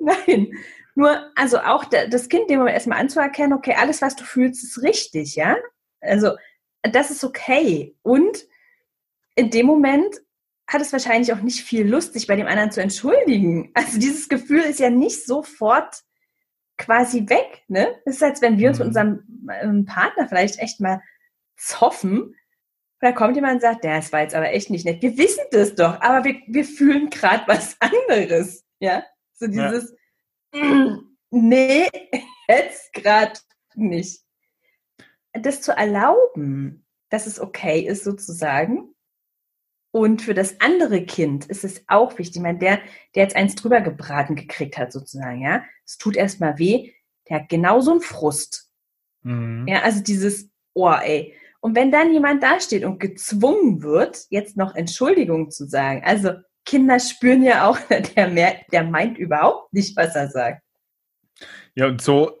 Nein. 0.00 0.52
Nur, 0.96 1.30
also 1.36 1.58
auch 1.58 1.84
das 1.84 2.28
Kind 2.28 2.48
dem 2.48 2.58
Moment 2.58 2.74
erstmal 2.74 2.98
anzuerkennen, 2.98 3.52
okay, 3.52 3.74
alles, 3.76 4.00
was 4.00 4.16
du 4.16 4.24
fühlst, 4.24 4.64
ist 4.64 4.82
richtig, 4.82 5.36
ja? 5.36 5.56
Also, 6.00 6.36
das 6.82 7.10
ist 7.10 7.22
okay. 7.22 7.94
Und 8.02 8.46
in 9.34 9.50
dem 9.50 9.66
Moment 9.66 10.16
hat 10.66 10.80
es 10.80 10.92
wahrscheinlich 10.92 11.32
auch 11.34 11.40
nicht 11.40 11.62
viel 11.62 11.86
Lust, 11.86 12.14
sich 12.14 12.26
bei 12.26 12.34
dem 12.34 12.46
anderen 12.46 12.70
zu 12.70 12.80
entschuldigen. 12.80 13.70
Also 13.74 13.98
dieses 13.98 14.28
Gefühl 14.28 14.60
ist 14.60 14.80
ja 14.80 14.90
nicht 14.90 15.24
sofort 15.26 16.02
quasi 16.78 17.28
weg. 17.28 17.62
Ne? 17.68 17.94
Es 18.04 18.16
ist, 18.16 18.22
als 18.22 18.42
wenn 18.42 18.58
wir 18.58 18.70
uns 18.70 18.78
mit 18.78 18.86
mhm. 18.86 18.88
unserem 18.88 19.48
ähm, 19.62 19.84
Partner 19.84 20.28
vielleicht 20.28 20.58
echt 20.58 20.80
mal 20.80 21.02
zoffen. 21.56 22.34
Da 23.00 23.12
kommt 23.12 23.36
jemand 23.36 23.56
und 23.56 23.60
sagt, 23.60 23.84
das 23.84 24.12
war 24.12 24.22
jetzt 24.22 24.34
aber 24.34 24.50
echt 24.50 24.70
nicht 24.70 24.86
nett. 24.86 25.02
Wir 25.02 25.16
wissen 25.18 25.44
das 25.52 25.74
doch, 25.74 26.00
aber 26.00 26.24
wir, 26.24 26.40
wir 26.46 26.64
fühlen 26.64 27.10
gerade 27.10 27.44
was 27.46 27.76
anderes. 27.80 28.64
Ja, 28.80 29.04
so 29.34 29.46
dieses, 29.46 29.90
ja. 29.90 29.96
Nee, 31.30 31.88
jetzt 32.48 32.92
gerade 32.92 33.38
nicht. 33.74 34.22
Das 35.32 35.60
zu 35.60 35.72
erlauben, 35.72 36.86
dass 37.10 37.26
es 37.26 37.40
okay 37.40 37.80
ist, 37.80 38.04
sozusagen. 38.04 38.94
Und 39.90 40.22
für 40.22 40.34
das 40.34 40.60
andere 40.60 41.04
Kind 41.04 41.46
ist 41.46 41.64
es 41.64 41.84
auch 41.88 42.18
wichtig. 42.18 42.36
Ich 42.36 42.42
meine, 42.42 42.58
der, 42.58 42.80
der 43.14 43.22
jetzt 43.22 43.36
eins 43.36 43.54
drüber 43.54 43.80
gebraten 43.80 44.34
gekriegt 44.34 44.76
hat, 44.78 44.92
sozusagen, 44.92 45.40
ja, 45.40 45.64
es 45.84 45.96
tut 45.98 46.16
erstmal 46.16 46.58
weh, 46.58 46.92
der 47.28 47.40
hat 47.40 47.48
genauso 47.48 47.92
einen 47.92 48.00
Frust. 48.00 48.70
Mhm. 49.22 49.66
Ja, 49.66 49.82
also 49.82 50.02
dieses, 50.02 50.50
oh, 50.74 50.90
ey. 50.90 51.34
Und 51.60 51.74
wenn 51.74 51.90
dann 51.90 52.12
jemand 52.12 52.42
dasteht 52.42 52.84
und 52.84 53.00
gezwungen 53.00 53.82
wird, 53.82 54.26
jetzt 54.30 54.56
noch 54.56 54.74
Entschuldigung 54.74 55.50
zu 55.50 55.66
sagen, 55.66 56.02
also 56.04 56.32
Kinder 56.66 57.00
spüren 57.00 57.42
ja 57.42 57.66
auch, 57.66 57.78
der, 58.16 58.28
merkt, 58.28 58.72
der 58.72 58.84
meint 58.84 59.16
überhaupt 59.16 59.72
nicht, 59.72 59.96
was 59.96 60.14
er 60.14 60.28
sagt. 60.28 60.62
Ja, 61.74 61.86
und 61.86 62.02
so 62.02 62.38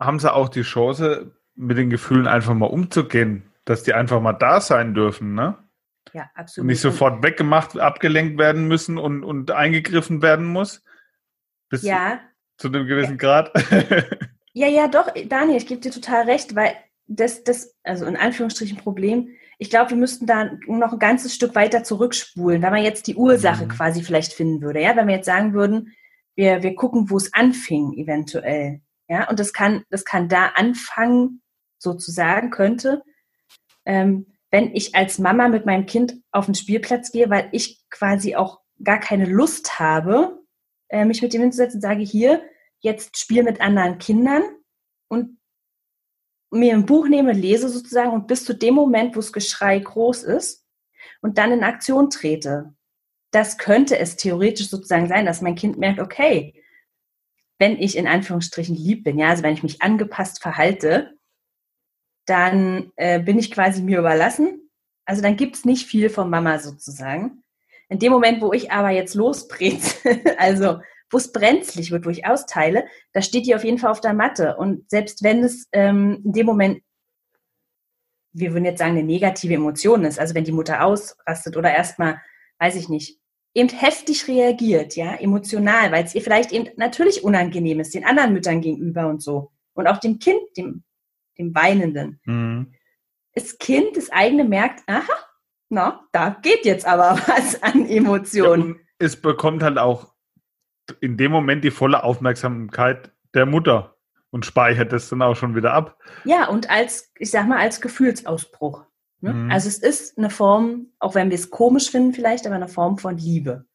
haben 0.00 0.18
sie 0.18 0.32
auch 0.32 0.48
die 0.48 0.62
Chance, 0.62 1.32
mit 1.58 1.76
den 1.76 1.90
Gefühlen 1.90 2.28
einfach 2.28 2.54
mal 2.54 2.66
umzugehen, 2.66 3.42
dass 3.64 3.82
die 3.82 3.92
einfach 3.92 4.20
mal 4.20 4.32
da 4.32 4.60
sein 4.60 4.94
dürfen, 4.94 5.34
ne? 5.34 5.58
Ja, 6.14 6.30
absolut. 6.34 6.64
Und 6.64 6.66
nicht 6.68 6.80
sofort 6.80 7.22
weggemacht, 7.22 7.78
abgelenkt 7.78 8.38
werden 8.38 8.66
müssen 8.66 8.96
und, 8.96 9.24
und 9.24 9.50
eingegriffen 9.50 10.22
werden 10.22 10.46
muss. 10.46 10.82
Bis 11.68 11.82
ja. 11.82 12.20
Zu 12.56 12.68
einem 12.68 12.86
gewissen 12.86 13.18
Grad. 13.18 13.52
ja, 14.52 14.68
ja, 14.68 14.88
doch, 14.88 15.12
Daniel, 15.26 15.58
ich 15.58 15.66
gebe 15.66 15.80
dir 15.80 15.90
total 15.90 16.24
recht, 16.24 16.54
weil 16.54 16.72
das, 17.06 17.44
das, 17.44 17.76
also 17.82 18.06
in 18.06 18.16
Anführungsstrichen 18.16 18.78
Problem, 18.78 19.30
ich 19.58 19.70
glaube, 19.70 19.90
wir 19.90 19.96
müssten 19.96 20.26
da 20.26 20.50
noch 20.66 20.92
ein 20.92 20.98
ganzes 20.98 21.34
Stück 21.34 21.54
weiter 21.54 21.82
zurückspulen, 21.82 22.62
wenn 22.62 22.72
man 22.72 22.84
jetzt 22.84 23.08
die 23.08 23.16
Ursache 23.16 23.64
mhm. 23.64 23.70
quasi 23.70 24.02
vielleicht 24.02 24.32
finden 24.32 24.62
würde, 24.62 24.80
ja, 24.80 24.96
wenn 24.96 25.08
wir 25.08 25.16
jetzt 25.16 25.26
sagen 25.26 25.52
würden, 25.52 25.92
wir, 26.36 26.62
wir 26.62 26.74
gucken, 26.76 27.10
wo 27.10 27.16
es 27.16 27.32
anfing, 27.34 27.92
eventuell. 27.94 28.80
Ja, 29.08 29.28
und 29.28 29.40
das 29.40 29.52
kann, 29.52 29.84
das 29.90 30.04
kann 30.04 30.28
da 30.28 30.52
anfangen, 30.54 31.42
sozusagen, 31.78 32.50
könnte, 32.50 33.02
ähm, 33.84 34.26
wenn 34.50 34.74
ich 34.74 34.94
als 34.94 35.18
Mama 35.18 35.48
mit 35.48 35.66
meinem 35.66 35.86
Kind 35.86 36.14
auf 36.30 36.46
den 36.46 36.54
Spielplatz 36.54 37.10
gehe, 37.10 37.28
weil 37.28 37.48
ich 37.52 37.82
quasi 37.90 38.36
auch 38.36 38.60
gar 38.82 39.00
keine 39.00 39.26
Lust 39.26 39.78
habe, 39.78 40.38
äh, 40.88 41.04
mich 41.04 41.22
mit 41.22 41.32
dem 41.32 41.42
hinzusetzen, 41.42 41.80
sage 41.80 42.02
hier, 42.02 42.42
jetzt 42.80 43.18
spiel 43.18 43.42
mit 43.42 43.60
anderen 43.60 43.98
Kindern 43.98 44.42
und 45.08 45.37
mir 46.50 46.74
ein 46.74 46.86
Buch 46.86 47.08
nehme, 47.08 47.32
lese 47.32 47.68
sozusagen 47.68 48.12
und 48.12 48.26
bis 48.26 48.44
zu 48.44 48.54
dem 48.54 48.74
Moment, 48.74 49.14
wo 49.14 49.20
das 49.20 49.32
Geschrei 49.32 49.78
groß 49.78 50.22
ist 50.22 50.64
und 51.20 51.38
dann 51.38 51.52
in 51.52 51.64
Aktion 51.64 52.10
trete. 52.10 52.74
Das 53.30 53.58
könnte 53.58 53.98
es 53.98 54.16
theoretisch 54.16 54.70
sozusagen 54.70 55.08
sein, 55.08 55.26
dass 55.26 55.42
mein 55.42 55.54
Kind 55.54 55.78
merkt, 55.78 56.00
okay, 56.00 56.62
wenn 57.58 57.76
ich 57.78 57.96
in 57.96 58.06
Anführungsstrichen 58.06 58.76
lieb 58.76 59.04
bin, 59.04 59.18
ja, 59.18 59.28
also 59.28 59.42
wenn 59.42 59.54
ich 59.54 59.62
mich 59.62 59.82
angepasst 59.82 60.40
verhalte, 60.40 61.14
dann 62.24 62.92
äh, 62.96 63.20
bin 63.20 63.38
ich 63.38 63.50
quasi 63.50 63.82
mir 63.82 63.98
überlassen. 63.98 64.70
Also 65.04 65.22
dann 65.22 65.36
gibt 65.36 65.56
es 65.56 65.64
nicht 65.64 65.86
viel 65.86 66.10
von 66.10 66.30
Mama 66.30 66.58
sozusagen. 66.58 67.42
In 67.88 67.98
dem 67.98 68.12
Moment, 68.12 68.40
wo 68.42 68.52
ich 68.52 68.70
aber 68.70 68.90
jetzt 68.90 69.14
losbreze, 69.14 70.20
also 70.38 70.80
wo 71.10 71.16
es 71.16 71.32
brenzlig 71.32 71.90
wird, 71.90 72.06
wo 72.06 72.10
ich 72.10 72.26
austeile, 72.26 72.84
da 73.12 73.22
steht 73.22 73.46
die 73.46 73.54
auf 73.54 73.64
jeden 73.64 73.78
Fall 73.78 73.90
auf 73.90 74.00
der 74.00 74.14
Matte. 74.14 74.56
Und 74.56 74.88
selbst 74.90 75.22
wenn 75.22 75.42
es 75.42 75.68
ähm, 75.72 76.20
in 76.24 76.32
dem 76.32 76.46
Moment, 76.46 76.82
wir 78.32 78.52
würden 78.52 78.64
jetzt 78.64 78.78
sagen, 78.78 78.92
eine 78.92 79.02
negative 79.02 79.54
Emotion 79.54 80.04
ist, 80.04 80.20
also 80.20 80.34
wenn 80.34 80.44
die 80.44 80.52
Mutter 80.52 80.84
ausrastet 80.84 81.56
oder 81.56 81.74
erstmal, 81.74 82.20
weiß 82.58 82.76
ich 82.76 82.88
nicht, 82.88 83.18
eben 83.54 83.70
heftig 83.70 84.28
reagiert, 84.28 84.94
ja, 84.96 85.14
emotional, 85.14 85.90
weil 85.90 86.04
es 86.04 86.14
ihr 86.14 86.22
vielleicht 86.22 86.52
eben 86.52 86.68
natürlich 86.76 87.24
unangenehm 87.24 87.80
ist, 87.80 87.94
den 87.94 88.04
anderen 88.04 88.32
Müttern 88.32 88.60
gegenüber 88.60 89.08
und 89.08 89.22
so. 89.22 89.50
Und 89.72 89.86
auch 89.86 89.98
dem 89.98 90.18
Kind, 90.18 90.40
dem 90.56 90.84
dem 91.38 91.54
Weinenden. 91.54 92.20
Mhm. 92.24 92.74
Das 93.34 93.58
Kind, 93.58 93.96
das 93.96 94.10
eigene 94.10 94.44
merkt, 94.44 94.82
aha, 94.86 95.12
na, 95.68 96.06
da 96.12 96.30
geht 96.42 96.64
jetzt 96.64 96.86
aber 96.86 97.18
was 97.26 97.62
an 97.62 97.88
Emotionen. 97.88 98.74
Ja, 98.76 99.06
es 99.06 99.20
bekommt 99.20 99.62
halt 99.62 99.78
auch 99.78 100.12
in 101.00 101.16
dem 101.16 101.32
Moment 101.32 101.64
die 101.64 101.70
volle 101.70 102.02
Aufmerksamkeit 102.02 103.12
der 103.34 103.46
Mutter 103.46 103.96
und 104.30 104.44
speichert 104.44 104.92
das 104.92 105.08
dann 105.08 105.22
auch 105.22 105.34
schon 105.34 105.54
wieder 105.54 105.72
ab. 105.72 105.98
Ja, 106.24 106.48
und 106.48 106.70
als, 106.70 107.12
ich 107.18 107.30
sag 107.30 107.46
mal, 107.46 107.58
als 107.58 107.80
Gefühlsausbruch. 107.80 108.84
Ne? 109.20 109.32
Mhm. 109.32 109.50
Also 109.50 109.68
es 109.68 109.78
ist 109.78 110.18
eine 110.18 110.30
Form, 110.30 110.92
auch 110.98 111.14
wenn 111.14 111.30
wir 111.30 111.36
es 111.36 111.50
komisch 111.50 111.90
finden 111.90 112.12
vielleicht, 112.12 112.46
aber 112.46 112.56
eine 112.56 112.68
Form 112.68 112.98
von 112.98 113.16
Liebe. 113.16 113.66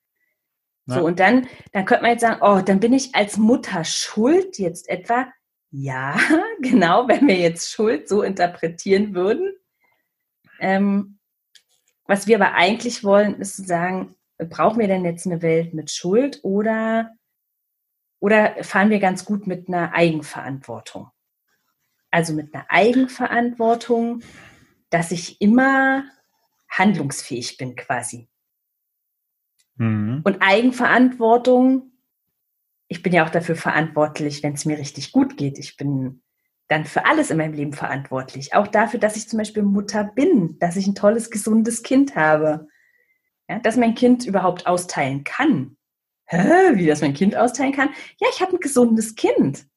Ja. 0.86 0.96
So, 0.96 1.05
und 1.05 1.20
dann, 1.20 1.48
dann 1.72 1.86
könnte 1.86 2.03
man 2.03 2.12
jetzt 2.12 2.22
sagen, 2.22 2.41
oh, 2.41 2.62
dann 2.63 2.79
bin 2.79 2.93
ich 2.93 3.15
als 3.15 3.38
Mutter 3.38 3.84
schuld 3.84 4.60
jetzt 4.60 4.89
etwa, 4.89 5.27
ja, 5.72 6.15
genau, 6.62 7.08
wenn 7.08 7.27
wir 7.27 7.38
jetzt 7.38 7.72
Schuld 7.72 8.08
so 8.08 8.22
interpretieren 8.22 9.15
würden. 9.15 9.53
Ähm, 10.60 11.20
was 12.05 12.27
wir 12.27 12.36
aber 12.36 12.53
eigentlich 12.53 13.03
wollen, 13.03 13.39
ist 13.39 13.55
zu 13.55 13.63
sagen, 13.63 14.15
brauchen 14.46 14.80
wir 14.80 14.88
denn 14.88 15.06
jetzt 15.06 15.26
eine 15.26 15.42
Welt 15.42 15.74
mit 15.74 15.92
Schuld 15.92 16.40
oder, 16.44 17.12
oder 18.20 18.64
fahren 18.64 18.90
wir 18.90 19.00
ganz 19.00 19.26
gut 19.26 19.48
mit 19.48 19.68
einer 19.68 19.94
Eigenverantwortung? 19.94 21.10
Also 22.12 22.34
mit 22.34 22.54
einer 22.54 22.66
Eigenverantwortung, 22.70 24.22
dass 24.90 25.12
ich 25.12 25.42
immer 25.42 26.06
handlungsfähig 26.70 27.58
bin 27.58 27.76
quasi. 27.76 28.30
Mhm. 29.76 30.22
Und 30.24 30.42
Eigenverantwortung 30.42 31.94
ich 32.94 33.02
bin 33.02 33.12
ja 33.12 33.26
auch 33.26 33.32
dafür 33.32 33.56
verantwortlich, 33.56 34.44
wenn 34.44 34.54
es 34.54 34.66
mir 34.66 34.78
richtig 34.78 35.12
gut 35.12 35.36
geht. 35.36 35.58
Ich 35.58 35.78
bin 35.78 36.22
dann 36.68 36.86
für 36.86 37.06
alles 37.06 37.32
in 37.32 37.38
meinem 37.38 37.54
Leben 37.54 37.74
verantwortlich. 37.74 38.54
Auch 38.54 38.68
dafür, 38.68 39.00
dass 39.00 39.16
ich 39.16 39.28
zum 39.28 39.40
Beispiel 39.40 39.64
Mutter 39.64 40.04
bin, 40.04 40.58
dass 40.60 40.76
ich 40.76 40.86
ein 40.86 40.94
tolles, 40.94 41.32
gesundes 41.32 41.82
Kind 41.82 42.16
habe. 42.16 42.68
Ja, 43.50 43.60
dass 43.60 43.78
mein 43.78 43.96
Kind 43.96 44.26
überhaupt 44.26 44.68
austeilen 44.68 45.24
kann. 45.24 45.78
Hä? 46.26 46.76
Wie 46.76 46.86
das 46.86 47.02
mein 47.02 47.14
Kind 47.14 47.36
austeilen 47.36 47.74
kann? 47.74 47.90
Ja, 48.20 48.28
ich 48.32 48.42
habe 48.42 48.54
ein 48.54 48.60
gesundes 48.60 49.16
Kind. 49.16 49.68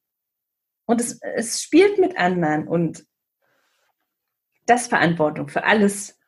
Und 0.86 1.00
es, 1.00 1.20
es 1.20 1.62
spielt 1.62 1.98
mit 1.98 2.16
anderen 2.16 2.68
und 2.68 3.04
das 4.66 4.86
Verantwortung 4.86 5.48
für 5.48 5.64
alles, 5.64 6.18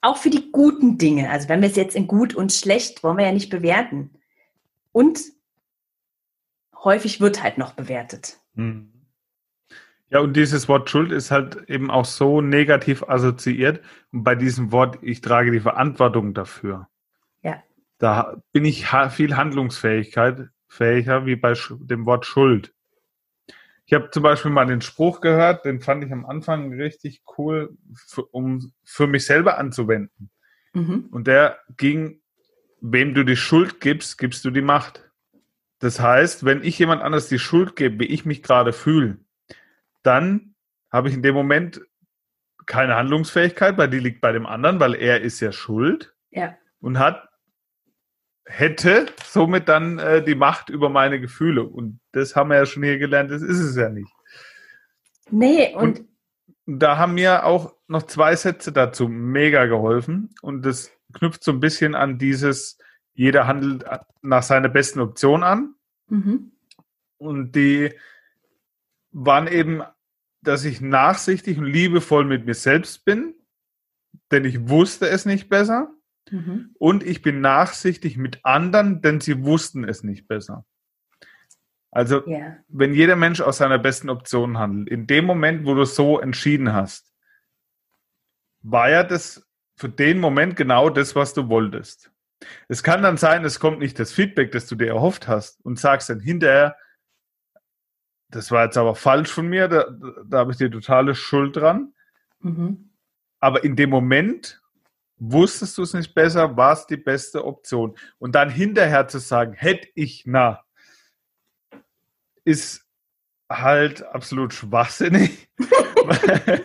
auch 0.00 0.18
für 0.18 0.30
die 0.30 0.52
guten 0.52 0.98
Dinge. 0.98 1.30
Also 1.30 1.48
wenn 1.48 1.62
wir 1.62 1.68
es 1.68 1.76
jetzt 1.76 1.96
in 1.96 2.06
gut 2.06 2.34
und 2.34 2.52
schlecht, 2.52 3.02
wollen 3.02 3.18
wir 3.18 3.26
ja 3.26 3.32
nicht 3.32 3.50
bewerten. 3.50 4.18
Und 4.92 5.20
häufig 6.74 7.20
wird 7.20 7.42
halt 7.42 7.58
noch 7.58 7.72
bewertet. 7.72 8.38
Hm. 8.54 8.95
Ja, 10.08 10.20
und 10.20 10.36
dieses 10.36 10.68
Wort 10.68 10.88
Schuld 10.88 11.10
ist 11.10 11.30
halt 11.30 11.68
eben 11.68 11.90
auch 11.90 12.04
so 12.04 12.40
negativ 12.40 13.02
assoziiert. 13.02 13.80
Und 14.12 14.22
bei 14.22 14.34
diesem 14.34 14.70
Wort, 14.70 14.98
ich 15.02 15.20
trage 15.20 15.50
die 15.50 15.60
Verantwortung 15.60 16.32
dafür. 16.32 16.88
Ja. 17.42 17.62
Da 17.98 18.36
bin 18.52 18.64
ich 18.64 18.86
viel 19.10 19.36
Handlungsfähigkeit 19.36 20.48
fähiger 20.68 21.26
wie 21.26 21.36
bei 21.36 21.54
dem 21.80 22.06
Wort 22.06 22.26
Schuld. 22.26 22.72
Ich 23.86 23.94
habe 23.94 24.10
zum 24.10 24.22
Beispiel 24.22 24.50
mal 24.50 24.66
den 24.66 24.80
Spruch 24.80 25.20
gehört, 25.20 25.64
den 25.64 25.80
fand 25.80 26.04
ich 26.04 26.12
am 26.12 26.26
Anfang 26.26 26.72
richtig 26.72 27.22
cool, 27.38 27.76
für, 27.94 28.24
um 28.24 28.72
für 28.84 29.06
mich 29.06 29.26
selber 29.26 29.58
anzuwenden. 29.58 30.30
Mhm. 30.72 31.08
Und 31.12 31.28
der 31.28 31.58
ging, 31.76 32.20
wem 32.80 33.14
du 33.14 33.24
die 33.24 33.36
Schuld 33.36 33.80
gibst, 33.80 34.18
gibst 34.18 34.44
du 34.44 34.50
die 34.50 34.60
Macht. 34.60 35.08
Das 35.78 36.00
heißt, 36.00 36.44
wenn 36.44 36.64
ich 36.64 36.78
jemand 36.78 37.02
anders 37.02 37.28
die 37.28 37.38
Schuld 37.38 37.76
gebe, 37.76 38.00
wie 38.00 38.06
ich 38.06 38.24
mich 38.24 38.42
gerade 38.42 38.72
fühle, 38.72 39.18
dann 40.06 40.54
habe 40.90 41.08
ich 41.08 41.14
in 41.14 41.22
dem 41.22 41.34
Moment 41.34 41.80
keine 42.66 42.96
Handlungsfähigkeit, 42.96 43.76
weil 43.78 43.88
die 43.88 43.98
liegt 43.98 44.20
bei 44.20 44.32
dem 44.32 44.46
anderen, 44.46 44.80
weil 44.80 44.94
er 44.94 45.20
ist 45.20 45.40
ja 45.40 45.52
schuld 45.52 46.14
ja. 46.30 46.56
und 46.80 46.98
hat 46.98 47.28
hätte 48.46 49.06
somit 49.24 49.68
dann 49.68 49.98
äh, 49.98 50.22
die 50.22 50.34
Macht 50.34 50.70
über 50.70 50.88
meine 50.88 51.20
Gefühle. 51.20 51.64
Und 51.64 52.00
das 52.12 52.36
haben 52.36 52.50
wir 52.50 52.56
ja 52.56 52.66
schon 52.66 52.84
hier 52.84 52.98
gelernt, 52.98 53.30
das 53.30 53.42
ist 53.42 53.58
es 53.58 53.76
ja 53.76 53.88
nicht. 53.88 54.12
Nee, 55.30 55.74
und, 55.74 56.00
und 56.64 56.80
da 56.80 56.96
haben 56.96 57.14
mir 57.14 57.44
auch 57.44 57.74
noch 57.88 58.04
zwei 58.04 58.36
Sätze 58.36 58.72
dazu 58.72 59.08
mega 59.08 59.66
geholfen. 59.66 60.30
Und 60.42 60.62
das 60.62 60.92
knüpft 61.12 61.42
so 61.42 61.52
ein 61.52 61.60
bisschen 61.60 61.94
an 61.94 62.18
dieses, 62.18 62.78
jeder 63.14 63.46
handelt 63.46 63.84
nach 64.22 64.42
seiner 64.42 64.68
besten 64.68 65.00
Option 65.00 65.42
an. 65.42 65.74
Mhm. 66.08 66.52
Und 67.18 67.52
die 67.52 67.92
waren 69.10 69.48
eben, 69.48 69.82
dass 70.46 70.64
ich 70.64 70.80
nachsichtig 70.80 71.58
und 71.58 71.66
liebevoll 71.66 72.24
mit 72.24 72.46
mir 72.46 72.54
selbst 72.54 73.04
bin, 73.04 73.34
denn 74.30 74.44
ich 74.44 74.68
wusste 74.68 75.08
es 75.08 75.26
nicht 75.26 75.48
besser. 75.48 75.92
Mhm. 76.30 76.74
Und 76.78 77.04
ich 77.04 77.22
bin 77.22 77.40
nachsichtig 77.40 78.16
mit 78.16 78.44
anderen, 78.44 79.00
denn 79.00 79.20
sie 79.20 79.44
wussten 79.44 79.84
es 79.84 80.02
nicht 80.02 80.26
besser. 80.26 80.64
Also, 81.90 82.26
yeah. 82.26 82.58
wenn 82.68 82.92
jeder 82.92 83.16
Mensch 83.16 83.40
aus 83.40 83.58
seiner 83.58 83.78
besten 83.78 84.10
Option 84.10 84.58
handelt, 84.58 84.88
in 84.88 85.06
dem 85.06 85.24
Moment, 85.24 85.64
wo 85.64 85.74
du 85.74 85.84
so 85.84 86.20
entschieden 86.20 86.72
hast, 86.72 87.12
war 88.62 88.90
ja 88.90 89.02
das 89.02 89.48
für 89.76 89.88
den 89.88 90.18
Moment 90.18 90.56
genau 90.56 90.90
das, 90.90 91.14
was 91.14 91.32
du 91.32 91.48
wolltest. 91.48 92.10
Es 92.68 92.82
kann 92.82 93.02
dann 93.02 93.16
sein, 93.16 93.44
es 93.44 93.60
kommt 93.60 93.78
nicht 93.78 93.98
das 93.98 94.12
Feedback, 94.12 94.52
das 94.52 94.66
du 94.66 94.74
dir 94.74 94.88
erhofft 94.88 95.28
hast 95.28 95.64
und 95.64 95.78
sagst 95.78 96.10
dann 96.10 96.20
hinterher, 96.20 96.76
das 98.28 98.50
war 98.50 98.64
jetzt 98.64 98.76
aber 98.76 98.94
falsch 98.94 99.30
von 99.30 99.48
mir, 99.48 99.68
da, 99.68 99.86
da 100.26 100.38
habe 100.38 100.52
ich 100.52 100.58
die 100.58 100.70
totale 100.70 101.14
Schuld 101.14 101.56
dran. 101.56 101.92
Mhm. 102.40 102.90
Aber 103.40 103.64
in 103.64 103.76
dem 103.76 103.90
Moment 103.90 104.60
wusstest 105.18 105.78
du 105.78 105.82
es 105.82 105.94
nicht 105.94 106.14
besser, 106.14 106.56
war 106.56 106.72
es 106.72 106.86
die 106.86 106.96
beste 106.96 107.44
Option. 107.44 107.96
Und 108.18 108.34
dann 108.34 108.50
hinterher 108.50 109.08
zu 109.08 109.18
sagen, 109.18 109.52
hätte 109.54 109.88
ich 109.94 110.24
na, 110.26 110.62
ist 112.44 112.86
halt 113.50 114.02
absolut 114.02 114.52
schwachsinnig, 114.52 115.48
weil, 115.58 116.64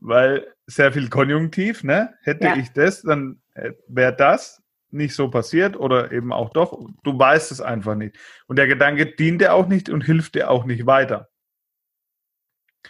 weil, 0.00 0.54
sehr 0.66 0.92
viel 0.92 1.08
Konjunktiv, 1.08 1.82
ne? 1.82 2.14
Hätte 2.22 2.44
ja. 2.44 2.56
ich 2.56 2.72
das, 2.72 3.00
dann 3.00 3.40
wäre 3.88 4.14
das 4.14 4.62
nicht 4.90 5.14
so 5.14 5.28
passiert 5.28 5.76
oder 5.76 6.12
eben 6.12 6.32
auch 6.32 6.50
doch. 6.50 6.78
Du 7.02 7.18
weißt 7.18 7.52
es 7.52 7.60
einfach 7.60 7.94
nicht. 7.94 8.16
Und 8.46 8.56
der 8.56 8.66
Gedanke 8.66 9.06
dient 9.06 9.40
dir 9.40 9.54
auch 9.54 9.68
nicht 9.68 9.88
und 9.88 10.02
hilft 10.02 10.34
dir 10.34 10.50
auch 10.50 10.64
nicht 10.64 10.86
weiter. 10.86 11.28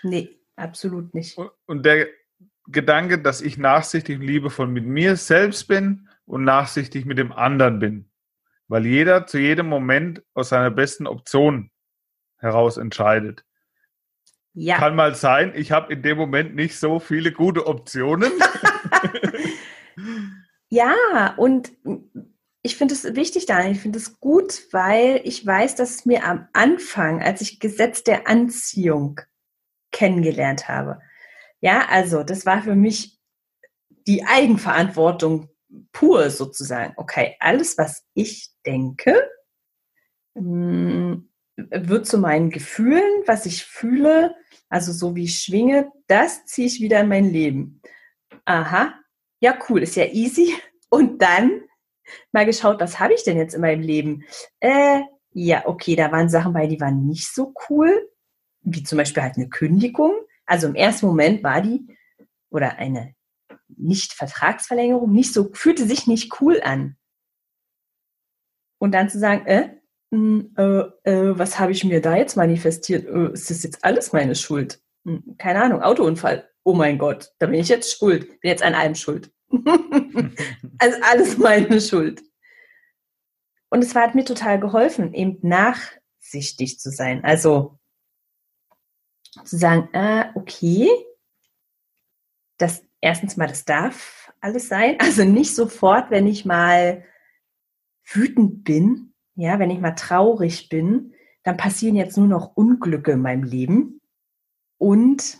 Nee, 0.02 0.40
absolut 0.56 1.14
nicht. 1.14 1.38
Und 1.66 1.84
der 1.84 2.06
Gedanke, 2.66 3.20
dass 3.20 3.40
ich 3.40 3.58
nachsichtig 3.58 4.20
und 4.20 4.26
liebevoll 4.26 4.68
mit 4.68 4.84
mir 4.84 5.16
selbst 5.16 5.66
bin 5.68 6.08
und 6.26 6.44
nachsichtig 6.44 7.04
mit 7.04 7.18
dem 7.18 7.32
anderen 7.32 7.78
bin. 7.78 8.10
Weil 8.68 8.86
jeder 8.86 9.26
zu 9.26 9.38
jedem 9.38 9.66
Moment 9.66 10.22
aus 10.34 10.50
seiner 10.50 10.70
besten 10.70 11.06
Option 11.06 11.70
heraus 12.36 12.76
entscheidet. 12.76 13.44
Ja. 14.52 14.76
Kann 14.76 14.96
mal 14.96 15.14
sein, 15.14 15.52
ich 15.54 15.72
habe 15.72 15.92
in 15.92 16.02
dem 16.02 16.18
Moment 16.18 16.54
nicht 16.54 16.78
so 16.78 17.00
viele 17.00 17.32
gute 17.32 17.66
Optionen. 17.66 18.30
ja, 20.70 21.34
und 21.36 21.72
ich 22.62 22.76
finde 22.76 22.94
es 22.94 23.04
wichtig, 23.14 23.46
Daniel, 23.46 23.72
ich 23.72 23.80
finde 23.80 23.98
es 23.98 24.20
gut, 24.20 24.62
weil 24.72 25.20
ich 25.24 25.44
weiß, 25.46 25.76
dass 25.76 25.90
es 25.90 26.06
mir 26.06 26.24
am 26.24 26.48
Anfang, 26.52 27.22
als 27.22 27.40
ich 27.40 27.60
Gesetz 27.60 28.02
der 28.04 28.28
Anziehung 28.28 29.20
kennengelernt 29.90 30.68
habe, 30.68 31.00
ja, 31.60 31.86
also 31.88 32.22
das 32.22 32.46
war 32.46 32.62
für 32.62 32.74
mich 32.74 33.18
die 34.06 34.24
Eigenverantwortung 34.24 35.48
pur 35.92 36.30
sozusagen. 36.30 36.94
Okay, 36.96 37.36
alles, 37.40 37.76
was 37.78 38.04
ich 38.14 38.50
denke, 38.64 39.28
mm, 40.34 41.14
wird 41.56 42.06
zu 42.06 42.18
meinen 42.18 42.50
Gefühlen, 42.50 43.22
was 43.26 43.46
ich 43.46 43.64
fühle, 43.64 44.34
also 44.68 44.92
so 44.92 45.16
wie 45.16 45.24
ich 45.24 45.40
schwinge, 45.40 45.90
das 46.06 46.46
ziehe 46.46 46.66
ich 46.66 46.80
wieder 46.80 47.00
in 47.00 47.08
mein 47.08 47.30
Leben. 47.30 47.82
Aha, 48.44 48.94
ja 49.40 49.58
cool, 49.68 49.82
ist 49.82 49.96
ja 49.96 50.06
easy. 50.06 50.54
Und 50.90 51.20
dann 51.20 51.62
mal 52.32 52.46
geschaut, 52.46 52.80
was 52.80 52.98
habe 52.98 53.14
ich 53.14 53.24
denn 53.24 53.36
jetzt 53.36 53.54
in 53.54 53.60
meinem 53.60 53.82
Leben? 53.82 54.24
Äh, 54.60 55.00
ja, 55.32 55.66
okay, 55.66 55.94
da 55.96 56.10
waren 56.10 56.28
Sachen 56.28 56.52
bei, 56.52 56.66
die 56.66 56.80
waren 56.80 57.06
nicht 57.06 57.32
so 57.32 57.54
cool, 57.68 58.10
wie 58.62 58.82
zum 58.82 58.98
Beispiel 58.98 59.22
halt 59.22 59.36
eine 59.36 59.48
Kündigung. 59.48 60.12
Also 60.46 60.66
im 60.66 60.74
ersten 60.74 61.06
Moment 61.06 61.42
war 61.42 61.60
die 61.60 61.86
oder 62.50 62.76
eine 62.78 63.14
Nicht-Vertragsverlängerung 63.68 65.12
nicht 65.12 65.34
so, 65.34 65.50
fühlte 65.52 65.86
sich 65.86 66.06
nicht 66.06 66.40
cool 66.40 66.60
an. 66.62 66.96
Und 68.78 68.92
dann 68.92 69.10
zu 69.10 69.18
sagen, 69.18 69.46
äh, 69.46 69.68
hm, 70.10 70.54
äh, 70.56 71.10
äh, 71.10 71.38
was 71.38 71.58
habe 71.58 71.72
ich 71.72 71.84
mir 71.84 72.00
da 72.00 72.16
jetzt 72.16 72.36
manifestiert? 72.36 73.06
Äh, 73.06 73.32
ist 73.32 73.50
das 73.50 73.62
jetzt 73.62 73.84
alles 73.84 74.12
meine 74.12 74.34
Schuld? 74.34 74.80
Hm, 75.04 75.36
keine 75.36 75.62
Ahnung, 75.62 75.82
Autounfall. 75.82 76.48
Oh 76.64 76.74
mein 76.74 76.98
Gott, 76.98 77.32
da 77.38 77.46
bin 77.46 77.60
ich 77.60 77.68
jetzt 77.68 77.98
schuld. 77.98 78.40
Bin 78.40 78.50
jetzt 78.50 78.62
an 78.62 78.74
allem 78.74 78.94
schuld. 78.94 79.30
also 80.78 80.96
alles 81.02 81.38
meine 81.38 81.80
Schuld. 81.80 82.22
Und 83.70 83.82
es 83.82 83.94
hat 83.94 84.14
mir 84.14 84.24
total 84.24 84.58
geholfen, 84.60 85.14
eben 85.14 85.38
nachsichtig 85.46 86.78
zu 86.78 86.90
sein. 86.90 87.24
Also 87.24 87.78
zu 89.44 89.56
sagen, 89.56 89.88
ah, 89.92 90.30
okay, 90.34 90.88
das 92.56 92.82
erstens 93.00 93.36
mal, 93.36 93.46
das 93.46 93.64
darf 93.64 94.32
alles 94.40 94.68
sein. 94.68 94.96
Also 95.00 95.24
nicht 95.24 95.54
sofort, 95.54 96.10
wenn 96.10 96.26
ich 96.26 96.44
mal 96.44 97.04
wütend 98.04 98.64
bin, 98.64 99.14
ja, 99.34 99.58
wenn 99.58 99.70
ich 99.70 99.78
mal 99.78 99.92
traurig 99.92 100.68
bin, 100.68 101.14
dann 101.42 101.56
passieren 101.56 101.96
jetzt 101.96 102.16
nur 102.16 102.26
noch 102.26 102.56
Unglücke 102.56 103.12
in 103.12 103.22
meinem 103.22 103.44
Leben 103.44 104.00
und 104.76 105.38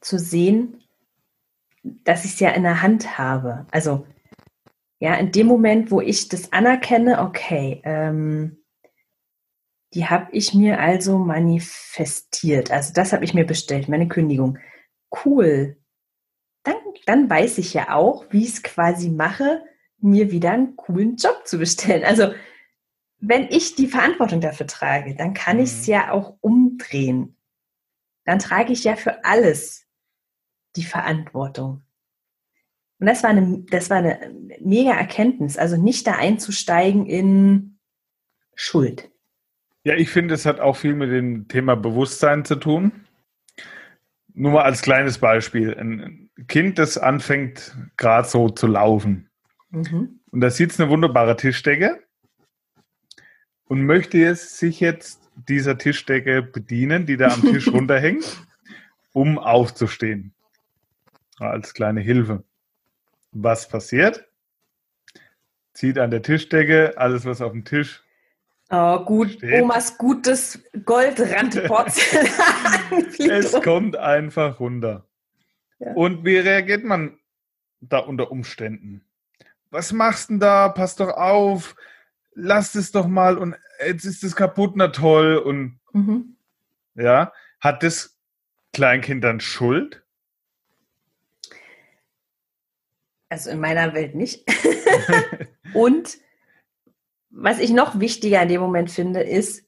zu 0.00 0.18
sehen, 0.18 0.83
dass 1.84 2.24
ich 2.24 2.32
es 2.32 2.40
ja 2.40 2.50
in 2.50 2.62
der 2.62 2.82
Hand 2.82 3.18
habe. 3.18 3.66
Also 3.70 4.06
ja, 4.98 5.14
in 5.14 5.32
dem 5.32 5.46
Moment, 5.46 5.90
wo 5.90 6.00
ich 6.00 6.28
das 6.28 6.52
anerkenne, 6.52 7.20
okay, 7.20 7.82
ähm, 7.84 8.64
die 9.92 10.06
habe 10.06 10.28
ich 10.32 10.54
mir 10.54 10.80
also 10.80 11.18
manifestiert. 11.18 12.70
Also 12.70 12.92
das 12.94 13.12
habe 13.12 13.24
ich 13.24 13.34
mir 13.34 13.44
bestellt, 13.44 13.88
meine 13.88 14.08
Kündigung. 14.08 14.58
Cool. 15.24 15.76
Dann, 16.64 16.76
dann 17.06 17.30
weiß 17.30 17.58
ich 17.58 17.74
ja 17.74 17.94
auch, 17.94 18.24
wie 18.30 18.44
ich 18.44 18.54
es 18.54 18.62
quasi 18.62 19.10
mache, 19.10 19.62
mir 19.98 20.30
wieder 20.30 20.52
einen 20.52 20.76
coolen 20.76 21.16
Job 21.16 21.42
zu 21.46 21.58
bestellen. 21.58 22.04
Also 22.04 22.32
wenn 23.18 23.44
ich 23.48 23.74
die 23.74 23.86
Verantwortung 23.86 24.40
dafür 24.40 24.66
trage, 24.66 25.14
dann 25.14 25.34
kann 25.34 25.58
mhm. 25.58 25.64
ich 25.64 25.70
es 25.70 25.86
ja 25.86 26.10
auch 26.10 26.36
umdrehen. 26.40 27.36
Dann 28.24 28.38
trage 28.38 28.72
ich 28.72 28.84
ja 28.84 28.96
für 28.96 29.24
alles 29.24 29.86
die 30.76 30.84
Verantwortung. 30.84 31.82
Und 32.98 33.06
das 33.06 33.22
war 33.22 33.30
eine, 33.30 33.64
das 33.70 33.90
war 33.90 33.98
eine 33.98 34.32
mega 34.60 34.92
Erkenntnis, 34.92 35.58
also 35.58 35.76
nicht 35.76 36.06
da 36.06 36.12
einzusteigen 36.12 37.06
in 37.06 37.78
Schuld. 38.54 39.10
Ja, 39.84 39.94
ich 39.94 40.08
finde, 40.08 40.34
es 40.34 40.46
hat 40.46 40.60
auch 40.60 40.76
viel 40.76 40.94
mit 40.94 41.10
dem 41.10 41.48
Thema 41.48 41.76
Bewusstsein 41.76 42.44
zu 42.44 42.56
tun. 42.56 42.92
Nur 44.32 44.52
mal 44.52 44.62
als 44.62 44.82
kleines 44.82 45.18
Beispiel. 45.18 45.74
Ein 45.74 46.30
Kind, 46.48 46.78
das 46.78 46.98
anfängt 46.98 47.76
gerade 47.96 48.26
so 48.26 48.48
zu 48.48 48.66
laufen. 48.66 49.28
Mhm. 49.70 50.20
Und 50.30 50.40
da 50.40 50.50
sieht 50.50 50.72
es 50.72 50.80
eine 50.80 50.90
wunderbare 50.90 51.36
Tischdecke 51.36 52.02
und 53.66 53.84
möchte 53.84 54.18
jetzt 54.18 54.58
sich 54.58 54.80
jetzt 54.80 55.20
dieser 55.48 55.78
Tischdecke 55.78 56.42
bedienen, 56.42 57.06
die 57.06 57.16
da 57.16 57.28
am 57.28 57.42
Tisch 57.42 57.68
runterhängt, 57.72 58.44
um 59.12 59.38
aufzustehen. 59.38 60.33
Als 61.38 61.74
kleine 61.74 62.00
Hilfe. 62.00 62.44
Was 63.32 63.68
passiert? 63.68 64.26
Zieht 65.72 65.98
an 65.98 66.10
der 66.10 66.22
Tischdecke 66.22 66.94
alles, 66.96 67.24
was 67.24 67.40
auf 67.40 67.52
dem 67.52 67.64
Tisch 67.64 68.00
Oh, 68.70 69.04
gut, 69.04 69.32
steht. 69.32 69.62
Omas 69.62 69.98
gutes 69.98 70.58
Goldrandporzellan. 70.84 73.06
es 73.18 73.52
kommt 73.62 73.94
einfach 73.94 74.58
runter. 74.58 75.06
Ja. 75.78 75.92
Und 75.92 76.24
wie 76.24 76.38
reagiert 76.38 76.82
man 76.82 77.18
da 77.80 77.98
unter 77.98 78.32
Umständen? 78.32 79.04
Was 79.70 79.92
machst 79.92 80.30
du 80.30 80.34
denn 80.34 80.40
da? 80.40 80.70
Pass 80.70 80.96
doch 80.96 81.10
auf 81.10 81.76
lasst 82.34 82.76
es 82.76 82.92
doch 82.92 83.06
mal 83.06 83.38
und 83.38 83.56
jetzt 83.84 84.04
ist 84.04 84.24
es 84.24 84.36
kaputt, 84.36 84.72
na 84.76 84.88
toll. 84.88 85.36
Und 85.36 85.78
mhm. 85.92 86.36
ja, 86.94 87.32
hat 87.60 87.82
das 87.82 88.18
Kleinkind 88.72 89.24
dann 89.24 89.40
Schuld? 89.40 90.03
Also 93.28 93.50
in 93.50 93.60
meiner 93.60 93.94
Welt 93.94 94.14
nicht. 94.14 94.44
und 95.74 96.18
was 97.30 97.58
ich 97.58 97.70
noch 97.70 97.98
wichtiger 97.98 98.42
in 98.42 98.48
dem 98.48 98.60
Moment 98.60 98.90
finde, 98.90 99.22
ist, 99.22 99.64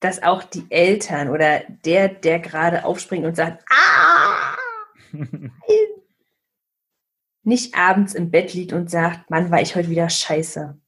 dass 0.00 0.22
auch 0.22 0.44
die 0.44 0.66
Eltern 0.70 1.28
oder 1.28 1.60
der, 1.84 2.08
der 2.08 2.38
gerade 2.38 2.84
aufspringt 2.84 3.26
und 3.26 3.34
sagt, 3.34 3.64
ah, 3.70 4.56
nicht 7.42 7.74
abends 7.76 8.14
im 8.14 8.30
Bett 8.30 8.54
liegt 8.54 8.72
und 8.72 8.90
sagt, 8.90 9.28
Mann, 9.30 9.50
war 9.50 9.60
ich 9.60 9.74
heute 9.74 9.90
wieder 9.90 10.08
scheiße. 10.08 10.78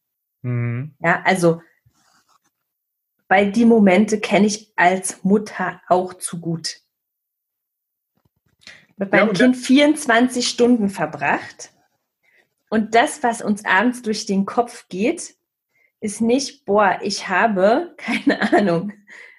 Mhm. 0.42 0.94
Ja, 1.00 1.22
also, 1.24 1.60
weil 3.28 3.50
die 3.50 3.64
Momente 3.64 4.20
kenne 4.20 4.46
ich 4.46 4.72
als 4.76 5.24
Mutter 5.24 5.80
auch 5.88 6.14
zu 6.14 6.40
gut. 6.40 6.80
Mit 9.00 9.12
meinem 9.12 9.28
ja, 9.28 9.32
Kind 9.32 9.56
24 9.56 10.46
Stunden 10.46 10.90
verbracht. 10.90 11.72
Und 12.68 12.94
das, 12.94 13.22
was 13.22 13.40
uns 13.40 13.64
abends 13.64 14.02
durch 14.02 14.26
den 14.26 14.44
Kopf 14.44 14.88
geht, 14.90 15.36
ist 16.00 16.20
nicht, 16.20 16.66
boah, 16.66 16.98
ich 17.02 17.26
habe, 17.26 17.94
keine 17.96 18.52
Ahnung, 18.52 18.92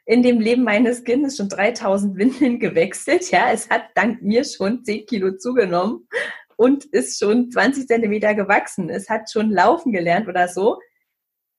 in 0.06 0.24
dem 0.24 0.40
Leben 0.40 0.64
meines 0.64 1.04
Kindes 1.04 1.38
schon 1.38 1.48
3000 1.48 2.18
Windeln 2.18 2.60
gewechselt. 2.60 3.30
Ja, 3.30 3.52
es 3.52 3.70
hat 3.70 3.84
dank 3.94 4.24
mir 4.24 4.46
schon 4.46 4.84
10 4.84 5.06
Kilo 5.06 5.38
zugenommen 5.38 6.08
und 6.56 6.86
ist 6.86 7.20
schon 7.20 7.52
20 7.52 7.88
Zentimeter 7.88 8.34
gewachsen. 8.34 8.90
Es 8.90 9.12
hat 9.12 9.32
schon 9.32 9.52
laufen 9.52 9.92
gelernt 9.92 10.28
oder 10.28 10.48
so. 10.48 10.80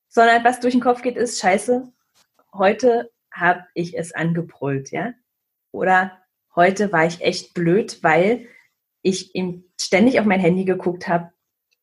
Sondern 0.09 0.43
was 0.43 0.59
durch 0.59 0.75
den 0.75 0.83
Kopf 0.83 1.03
geht, 1.03 1.17
ist, 1.17 1.41
scheiße, 1.41 1.85
heute 2.53 3.13
habe 3.31 3.65
ich 3.75 3.97
es 3.97 4.13
angebrüllt, 4.13 4.91
ja. 4.91 5.15
Oder 5.71 6.22
heute 6.55 6.93
war 6.93 7.07
ich 7.07 7.21
echt 7.21 7.55
blöd, 7.55 8.03
weil 8.03 8.47
ich 9.03 9.35
ihm 9.35 9.65
ständig 9.81 10.21
auf 10.21 10.27
mein 10.27 10.41
Handy 10.41 10.65
geguckt 10.65 11.09
habe 11.09 11.33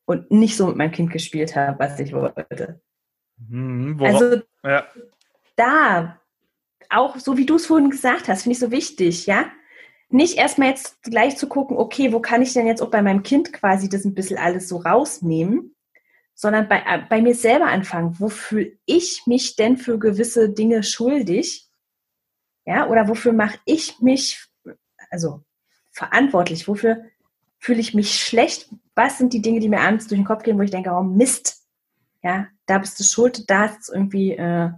und 0.06 0.32
nicht 0.32 0.56
so 0.56 0.68
mit 0.68 0.78
meinem 0.78 0.92
Kind 0.92 1.12
gespielt 1.12 1.56
habe, 1.56 1.80
was 1.80 2.00
ich 2.00 2.14
wollte. 2.14 2.82
Mhm, 3.38 4.00
also 4.02 4.42
ja. 4.64 4.88
da, 5.56 6.20
auch 6.90 7.18
so 7.18 7.38
wie 7.38 7.46
du 7.46 7.56
es 7.56 7.68
vorhin 7.68 7.90
gesagt 7.90 8.28
hast, 8.28 8.44
finde 8.44 8.54
ich 8.54 8.60
so 8.60 8.72
wichtig, 8.72 9.26
ja. 9.28 9.52
Nicht 10.12 10.38
erstmal 10.38 10.70
jetzt 10.70 11.04
gleich 11.04 11.38
zu 11.38 11.48
gucken, 11.48 11.78
okay, 11.78 12.12
wo 12.12 12.20
kann 12.20 12.42
ich 12.42 12.54
denn 12.54 12.66
jetzt 12.66 12.82
auch 12.82 12.90
bei 12.90 13.04
meinem 13.04 13.22
Kind 13.22 13.54
quasi 13.54 13.90
das 13.90 14.06
ein 14.06 14.16
bisschen 14.16 14.40
alles 14.40 14.68
so 14.68 14.78
rausnehmen, 14.78 15.76
sondern 16.34 16.68
bei, 16.68 16.78
äh, 16.80 17.04
bei 17.08 17.22
mir 17.22 17.36
selber 17.36 17.68
anfangen. 17.68 18.16
Wo 18.18 18.30
fühle 18.30 18.72
ich 18.86 19.24
mich 19.28 19.56
denn 19.56 19.78
für 19.78 20.00
gewisse 20.00 20.50
Dinge 20.50 20.82
schuldig? 20.82 21.68
Ja, 22.66 22.88
oder 22.88 23.08
wofür 23.08 23.34
mache 23.34 23.60
ich 23.66 24.00
mich, 24.00 24.49
also 25.10 25.44
verantwortlich? 25.92 26.68
Wofür 26.68 27.06
fühle 27.58 27.80
ich 27.80 27.94
mich 27.94 28.22
schlecht? 28.22 28.70
Was 28.96 29.18
sind 29.18 29.34
die 29.34 29.42
Dinge, 29.42 29.60
die 29.60 29.70
mir 29.70 29.82
abends 29.82 30.08
durch 30.08 30.20
den 30.20 30.26
Kopf 30.26 30.44
gehen, 30.44 30.58
wo 30.58 30.62
ich 30.62 30.72
denke, 30.72 30.92
oh 30.92 31.04
Mist, 31.04 31.64
ja, 32.24 32.48
da 32.66 32.78
bist 32.78 33.00
du 33.00 33.04
schuld, 33.04 33.50
da 33.50 33.66
ist 33.66 33.82
es 33.82 33.90
irgendwie, 33.90 34.34
äh, 34.34 34.72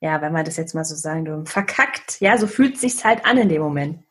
ja, 0.00 0.20
wenn 0.20 0.32
man 0.32 0.44
das 0.44 0.56
jetzt 0.56 0.74
mal 0.74 0.84
so 0.84 0.94
sagen 0.94 1.26
würde, 1.26 1.46
verkackt. 1.46 2.20
Ja, 2.20 2.36
so 2.38 2.46
fühlt 2.46 2.74
es 2.74 2.80
sich 2.80 3.04
halt 3.04 3.24
an 3.24 3.38
in 3.38 3.48
dem 3.48 3.62
Moment. 3.62 4.02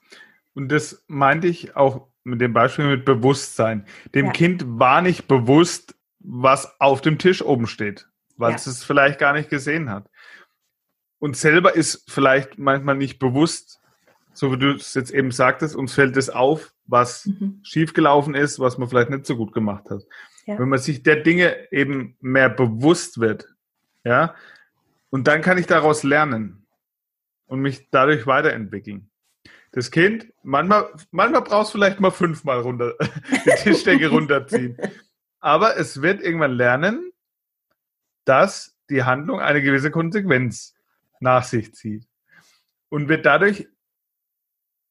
Und 0.53 0.69
das 0.69 1.03
meinte 1.07 1.47
ich 1.47 1.75
auch 1.75 2.07
mit 2.23 2.41
dem 2.41 2.53
Beispiel 2.53 2.87
mit 2.87 3.05
Bewusstsein. 3.05 3.85
Dem 4.13 4.27
ja. 4.27 4.31
Kind 4.31 4.63
war 4.65 5.01
nicht 5.01 5.27
bewusst, 5.27 5.95
was 6.19 6.79
auf 6.79 7.01
dem 7.01 7.19
Tisch 7.19 7.43
oben 7.43 7.67
steht, 7.67 8.07
weil 8.37 8.51
ja. 8.51 8.55
es 8.55 8.65
es 8.65 8.83
vielleicht 8.83 9.19
gar 9.19 9.33
nicht 9.33 9.49
gesehen 9.49 9.89
hat. 9.89 10.09
Und 11.19 11.37
selber 11.37 11.75
ist 11.75 12.09
vielleicht 12.09 12.57
manchmal 12.57 12.95
nicht 12.95 13.19
bewusst, 13.19 13.79
so 14.35 14.51
wie 14.51 14.57
du 14.57 14.75
es 14.75 14.93
jetzt 14.93 15.11
eben 15.11 15.31
sagtest, 15.31 15.75
uns 15.75 15.93
fällt 15.93 16.17
es 16.17 16.29
auf, 16.29 16.73
was 16.85 17.25
mhm. 17.25 17.59
schiefgelaufen 17.63 18.35
ist, 18.35 18.59
was 18.59 18.77
man 18.77 18.89
vielleicht 18.89 19.09
nicht 19.09 19.25
so 19.25 19.37
gut 19.37 19.53
gemacht 19.53 19.89
hat. 19.89 20.03
Ja. 20.45 20.59
Wenn 20.59 20.69
man 20.69 20.79
sich 20.79 21.03
der 21.03 21.17
Dinge 21.17 21.71
eben 21.71 22.17
mehr 22.19 22.49
bewusst 22.49 23.19
wird, 23.19 23.47
ja, 24.03 24.35
und 25.09 25.27
dann 25.27 25.41
kann 25.41 25.57
ich 25.57 25.65
daraus 25.65 26.03
lernen 26.03 26.65
und 27.47 27.61
mich 27.61 27.89
dadurch 27.89 28.27
weiterentwickeln. 28.27 29.09
Das 29.71 29.91
Kind, 29.91 30.31
manchmal, 30.43 30.89
manchmal 31.11 31.41
brauchst 31.41 31.73
du 31.73 31.77
vielleicht 31.77 31.99
mal 31.99 32.11
fünfmal 32.11 32.59
runter, 32.59 32.93
die 33.45 33.63
Tischdecke 33.63 34.09
runterziehen. 34.09 34.77
Aber 35.39 35.77
es 35.77 36.01
wird 36.01 36.21
irgendwann 36.21 36.53
lernen, 36.53 37.11
dass 38.25 38.75
die 38.89 39.03
Handlung 39.03 39.39
eine 39.39 39.61
gewisse 39.61 39.91
Konsequenz 39.91 40.75
nach 41.19 41.43
sich 41.43 41.73
zieht. 41.73 42.07
Und 42.89 43.09
wird 43.09 43.25
dadurch 43.25 43.67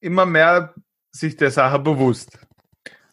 immer 0.05 0.27
mehr 0.27 0.75
sich 1.11 1.37
der 1.37 1.51
Sache 1.51 1.79
bewusst. 1.79 2.39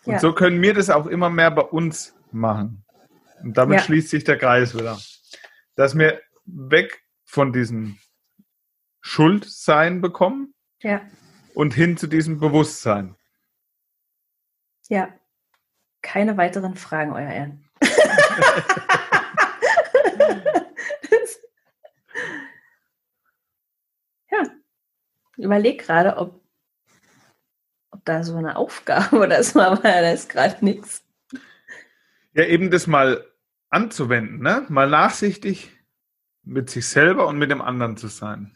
Und 0.04 0.14
ja. 0.14 0.20
so 0.20 0.34
können 0.34 0.60
wir 0.62 0.74
das 0.74 0.90
auch 0.90 1.06
immer 1.08 1.30
mehr 1.30 1.52
bei 1.52 1.62
uns 1.62 2.14
machen. 2.32 2.84
Und 3.42 3.58
damit 3.58 3.80
ja. 3.80 3.86
schließt 3.86 4.10
sich 4.10 4.26
der 4.26 4.38
Kreis 4.38 4.76
wieder. 4.76 5.00
Dass 5.76 5.98
wir 5.98 6.22
weg 6.46 7.02
von 7.24 7.54
diesem 7.54 7.98
Schuldsein 9.00 10.02
bekommen 10.02 10.54
ja. 10.82 11.02
und 11.54 11.74
hin 11.74 11.96
zu 11.98 12.08
diesem 12.08 12.40
Bewusstsein. 12.40 13.16
Ja. 14.90 15.14
Keine 16.02 16.36
weiteren 16.36 16.76
Fragen, 16.76 17.14
Euer 17.14 17.30
Ehren. 17.30 17.70
ja. 24.32 24.44
Ich 25.38 25.46
überlege 25.46 25.82
gerade, 25.84 26.18
ob 26.18 26.41
da 28.06 28.24
so 28.24 28.36
eine 28.36 28.56
Aufgabe 28.56 29.18
oder 29.18 29.44
so, 29.44 29.60
aber 29.60 29.82
da 29.82 30.12
ist 30.12 30.30
gerade 30.30 30.64
nichts. 30.64 31.04
Ja, 32.34 32.46
eben 32.46 32.72
das 32.72 32.88
mal 32.88 33.26
anzuwenden, 33.70 34.42
ne? 34.42 34.66
Mal 34.70 34.90
nachsichtig 34.90 35.72
mit 36.44 36.70
sich 36.70 36.88
selber 36.88 37.28
und 37.28 37.38
mit 37.38 37.52
dem 37.52 37.62
anderen 37.62 37.98
zu 37.98 38.08
sein. 38.08 38.56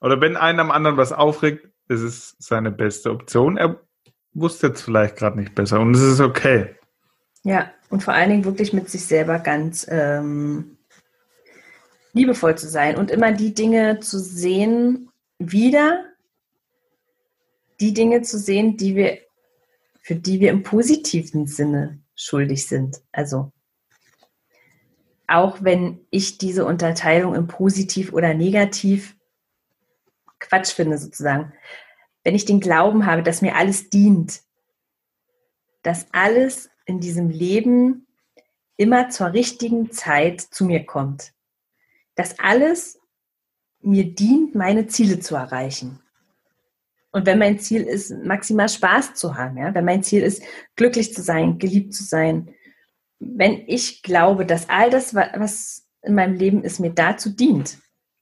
Oder 0.00 0.20
wenn 0.20 0.36
einen 0.36 0.60
am 0.60 0.70
anderen 0.70 0.96
was 0.96 1.12
aufregt, 1.12 1.68
ist 1.88 2.02
es 2.02 2.36
seine 2.38 2.70
beste 2.70 3.10
Option. 3.10 3.56
Er 3.56 3.80
wusste 4.32 4.68
jetzt 4.68 4.82
vielleicht 4.82 5.16
gerade 5.16 5.38
nicht 5.38 5.54
besser 5.54 5.80
und 5.80 5.94
es 5.94 6.02
ist 6.02 6.20
okay. 6.20 6.74
Ja, 7.42 7.70
und 7.90 8.02
vor 8.02 8.14
allen 8.14 8.30
Dingen 8.30 8.44
wirklich 8.44 8.72
mit 8.72 8.88
sich 8.88 9.04
selber 9.04 9.38
ganz 9.38 9.86
ähm, 9.88 10.76
liebevoll 12.12 12.56
zu 12.56 12.68
sein 12.68 12.96
und 12.96 13.10
immer 13.10 13.32
die 13.32 13.54
Dinge 13.54 14.00
zu 14.00 14.18
sehen, 14.18 15.10
wieder 15.38 16.04
die 17.80 17.94
Dinge 17.94 18.22
zu 18.22 18.38
sehen, 18.38 18.76
die 18.76 18.96
wir 18.96 19.18
für 20.04 20.14
die 20.14 20.38
wir 20.38 20.50
im 20.50 20.62
positiven 20.62 21.46
Sinne 21.46 21.98
schuldig 22.14 22.66
sind. 22.66 23.00
Also 23.10 23.52
auch 25.26 25.62
wenn 25.62 26.06
ich 26.10 26.36
diese 26.36 26.66
Unterteilung 26.66 27.34
im 27.34 27.46
Positiv 27.46 28.12
oder 28.12 28.34
Negativ 28.34 29.16
Quatsch 30.38 30.72
finde 30.72 30.98
sozusagen. 30.98 31.54
Wenn 32.22 32.34
ich 32.34 32.44
den 32.44 32.60
Glauben 32.60 33.06
habe, 33.06 33.22
dass 33.22 33.40
mir 33.40 33.56
alles 33.56 33.88
dient, 33.88 34.42
dass 35.82 36.06
alles 36.12 36.68
in 36.84 37.00
diesem 37.00 37.30
Leben 37.30 38.06
immer 38.76 39.08
zur 39.08 39.32
richtigen 39.32 39.90
Zeit 39.90 40.42
zu 40.42 40.66
mir 40.66 40.84
kommt, 40.84 41.32
dass 42.14 42.38
alles 42.38 43.00
mir 43.80 44.04
dient, 44.04 44.54
meine 44.54 44.86
Ziele 44.86 45.20
zu 45.20 45.34
erreichen. 45.34 46.03
Und 47.14 47.26
wenn 47.26 47.38
mein 47.38 47.60
Ziel 47.60 47.82
ist, 47.82 48.10
maximal 48.24 48.68
Spaß 48.68 49.14
zu 49.14 49.36
haben, 49.36 49.56
ja, 49.56 49.72
wenn 49.72 49.84
mein 49.84 50.02
Ziel 50.02 50.24
ist, 50.24 50.42
glücklich 50.74 51.14
zu 51.14 51.22
sein, 51.22 51.60
geliebt 51.60 51.94
zu 51.94 52.02
sein, 52.02 52.52
wenn 53.20 53.62
ich 53.68 54.02
glaube, 54.02 54.44
dass 54.44 54.68
all 54.68 54.90
das, 54.90 55.14
was 55.14 55.86
in 56.02 56.16
meinem 56.16 56.34
Leben 56.34 56.64
ist, 56.64 56.80
mir 56.80 56.90
dazu 56.90 57.30
dient, 57.30 57.78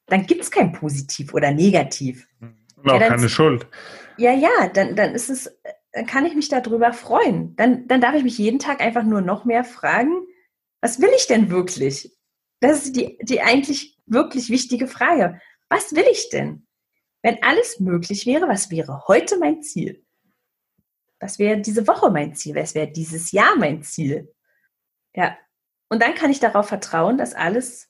dann 0.08 0.26
gibt 0.26 0.42
es 0.42 0.50
kein 0.50 0.72
Positiv 0.72 1.32
oder 1.32 1.52
Negativ. 1.52 2.28
Und 2.42 2.90
auch 2.90 3.00
ja, 3.00 3.08
keine 3.08 3.30
Schuld. 3.30 3.66
Ja, 4.18 4.34
ja, 4.34 4.68
dann, 4.74 4.94
dann 4.94 5.14
ist 5.14 5.30
es, 5.30 5.50
dann 5.92 6.04
kann 6.04 6.26
ich 6.26 6.34
mich 6.34 6.50
darüber 6.50 6.92
freuen. 6.92 7.56
Dann, 7.56 7.88
dann 7.88 8.02
darf 8.02 8.14
ich 8.14 8.24
mich 8.24 8.36
jeden 8.36 8.58
Tag 8.58 8.82
einfach 8.82 9.04
nur 9.04 9.22
noch 9.22 9.46
mehr 9.46 9.64
fragen, 9.64 10.26
was 10.82 11.00
will 11.00 11.10
ich 11.16 11.26
denn 11.26 11.48
wirklich? 11.48 12.14
Das 12.60 12.84
ist 12.84 12.94
die, 12.94 13.16
die 13.22 13.40
eigentlich 13.40 13.96
wirklich 14.04 14.50
wichtige 14.50 14.86
Frage. 14.86 15.40
Was 15.70 15.94
will 15.94 16.04
ich 16.12 16.28
denn? 16.28 16.66
Wenn 17.22 17.42
alles 17.42 17.78
möglich 17.78 18.26
wäre, 18.26 18.48
was 18.48 18.70
wäre 18.70 19.06
heute 19.06 19.38
mein 19.38 19.62
Ziel? 19.62 20.04
Was 21.20 21.38
wäre 21.38 21.60
diese 21.60 21.86
Woche 21.86 22.10
mein 22.10 22.34
Ziel? 22.34 22.56
Was 22.56 22.74
wäre 22.74 22.88
dieses 22.88 23.30
Jahr 23.30 23.56
mein 23.56 23.82
Ziel? 23.84 24.34
Ja. 25.14 25.38
Und 25.88 26.02
dann 26.02 26.14
kann 26.14 26.32
ich 26.32 26.40
darauf 26.40 26.66
vertrauen, 26.66 27.18
dass 27.18 27.34
alles, 27.34 27.88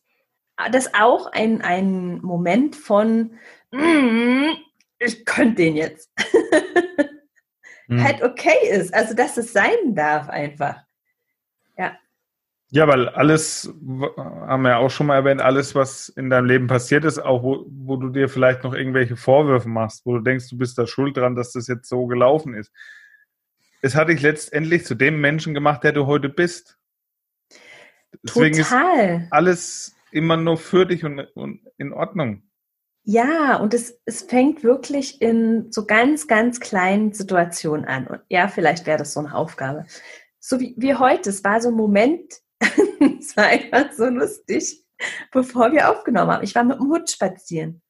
dass 0.71 0.93
auch 0.93 1.33
ein, 1.33 1.63
ein 1.63 2.21
Moment 2.21 2.77
von, 2.77 3.39
mm, 3.71 4.51
ich 4.99 5.25
könnte 5.25 5.63
den 5.63 5.77
jetzt, 5.77 6.11
hm. 7.87 8.03
halt 8.03 8.23
okay 8.23 8.69
ist. 8.71 8.93
Also, 8.93 9.15
dass 9.15 9.39
es 9.39 9.53
sein 9.53 9.95
darf 9.95 10.29
einfach. 10.29 10.83
Ja. 11.79 11.97
Ja, 12.75 12.89
weil 12.89 13.07
alles, 13.11 13.71
haben 14.17 14.63
wir 14.63 14.71
ja 14.71 14.77
auch 14.79 14.89
schon 14.89 15.07
mal 15.07 15.17
erwähnt, 15.17 15.43
alles, 15.43 15.75
was 15.75 16.09
in 16.09 16.31
deinem 16.31 16.47
Leben 16.47 16.69
passiert 16.69 17.05
ist, 17.05 17.19
auch 17.19 17.43
wo, 17.43 17.67
wo 17.69 17.97
du 17.97 18.09
dir 18.09 18.31
vielleicht 18.31 18.65
noch 18.65 18.73
irgendwelche 18.73 19.15
Vorwürfe 19.15 19.69
machst, 19.69 20.07
wo 20.07 20.17
du 20.17 20.23
denkst, 20.23 20.49
du 20.49 20.57
bist 20.57 20.79
da 20.79 20.87
schuld 20.87 21.19
dran, 21.19 21.37
dass 21.37 21.53
das 21.53 21.67
jetzt 21.67 21.87
so 21.87 22.07
gelaufen 22.07 22.55
ist. 22.55 22.73
Es 23.83 23.95
hat 23.95 24.09
dich 24.09 24.23
letztendlich 24.23 24.87
zu 24.87 24.95
dem 24.95 25.21
Menschen 25.21 25.53
gemacht, 25.53 25.85
der 25.85 25.93
du 25.93 26.07
heute 26.07 26.31
bist. 26.31 26.79
Deswegen 28.23 28.57
Total. 28.57 29.17
ist 29.17 29.33
alles 29.33 29.95
immer 30.11 30.39
nur 30.39 30.57
für 30.57 30.87
dich 30.87 31.05
und, 31.05 31.21
und 31.35 31.61
in 31.77 31.93
Ordnung. 31.93 32.43
Ja, 33.05 33.57
und 33.57 33.75
es, 33.75 34.01
es 34.07 34.23
fängt 34.23 34.65
wirklich 34.65 35.21
in 35.21 35.71
so 35.71 35.85
ganz, 35.85 36.27
ganz 36.27 36.59
kleinen 36.59 37.13
Situationen 37.13 37.85
an. 37.85 38.07
Und 38.07 38.21
ja, 38.31 38.49
vielleicht 38.49 38.87
wäre 38.87 38.97
das 38.97 39.13
so 39.13 39.21
eine 39.21 39.35
Aufgabe. 39.35 39.85
So 40.41 40.59
wie, 40.59 40.75
wie 40.79 40.95
heute, 40.95 41.29
es 41.29 41.45
war 41.45 41.61
so 41.61 41.69
ein 41.69 41.75
Moment, 41.75 42.42
es 43.19 43.37
war 43.37 43.47
einfach 43.47 43.93
so 43.93 44.07
lustig, 44.07 44.85
bevor 45.31 45.73
wir 45.73 45.91
aufgenommen 45.91 46.31
haben. 46.31 46.45
Ich 46.45 46.55
war 46.55 46.65
mit 46.65 46.79
dem 46.79 46.89
Hund 46.89 47.11
spazieren. 47.11 47.83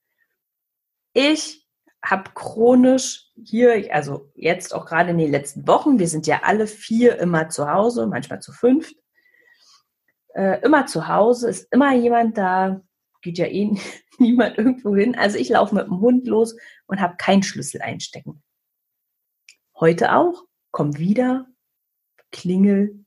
Ich 1.13 1.69
habe 2.05 2.31
chronisch 2.35 3.31
hier, 3.37 3.95
also 3.95 4.33
jetzt 4.35 4.75
auch 4.75 4.87
gerade 4.87 5.11
in 5.11 5.19
den 5.19 5.31
letzten 5.31 5.67
Wochen, 5.69 5.99
wir 5.99 6.09
sind 6.09 6.27
ja 6.27 6.41
alle 6.43 6.67
vier 6.67 7.19
immer 7.19 7.49
zu 7.49 7.71
Hause, 7.71 8.07
manchmal 8.07 8.41
zu 8.41 8.53
fünft, 8.53 8.97
äh, 10.35 10.61
immer 10.63 10.87
zu 10.87 11.07
Hause, 11.07 11.49
ist 11.49 11.73
immer 11.73 11.95
jemand 11.95 12.37
da, 12.39 12.81
geht 13.21 13.39
ja 13.39 13.47
eh 13.47 13.71
niemand 14.19 14.59
irgendwo 14.59 14.97
hin. 14.97 15.15
Also 15.17 15.39
ich 15.39 15.49
laufe 15.49 15.75
mit 15.75 15.87
dem 15.87 16.01
Hund 16.01 16.27
los 16.27 16.57
und 16.87 17.01
habe 17.01 17.17
keinen 17.17 17.43
Schlüssel 17.43 17.83
einstecken. 17.83 18.43
Heute 19.79 20.15
auch. 20.15 20.45
komm 20.71 20.97
wieder, 20.97 21.47
klingel, 22.31 23.05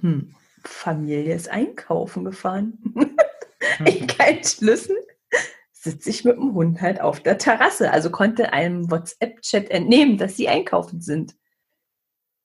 hm, 0.00 0.34
Familie 0.68 1.34
ist 1.34 1.48
einkaufen 1.48 2.24
gefahren. 2.24 2.78
ich 3.84 4.06
kein 4.06 4.42
Schlüssel, 4.44 4.96
sitze 5.72 6.10
ich 6.10 6.24
mit 6.24 6.36
dem 6.36 6.54
Hund 6.54 6.80
halt 6.80 7.00
auf 7.00 7.20
der 7.20 7.38
Terrasse. 7.38 7.90
Also 7.90 8.10
konnte 8.10 8.52
einem 8.52 8.90
WhatsApp-Chat 8.90 9.70
entnehmen, 9.70 10.18
dass 10.18 10.36
sie 10.36 10.48
einkaufen 10.48 11.00
sind. 11.00 11.36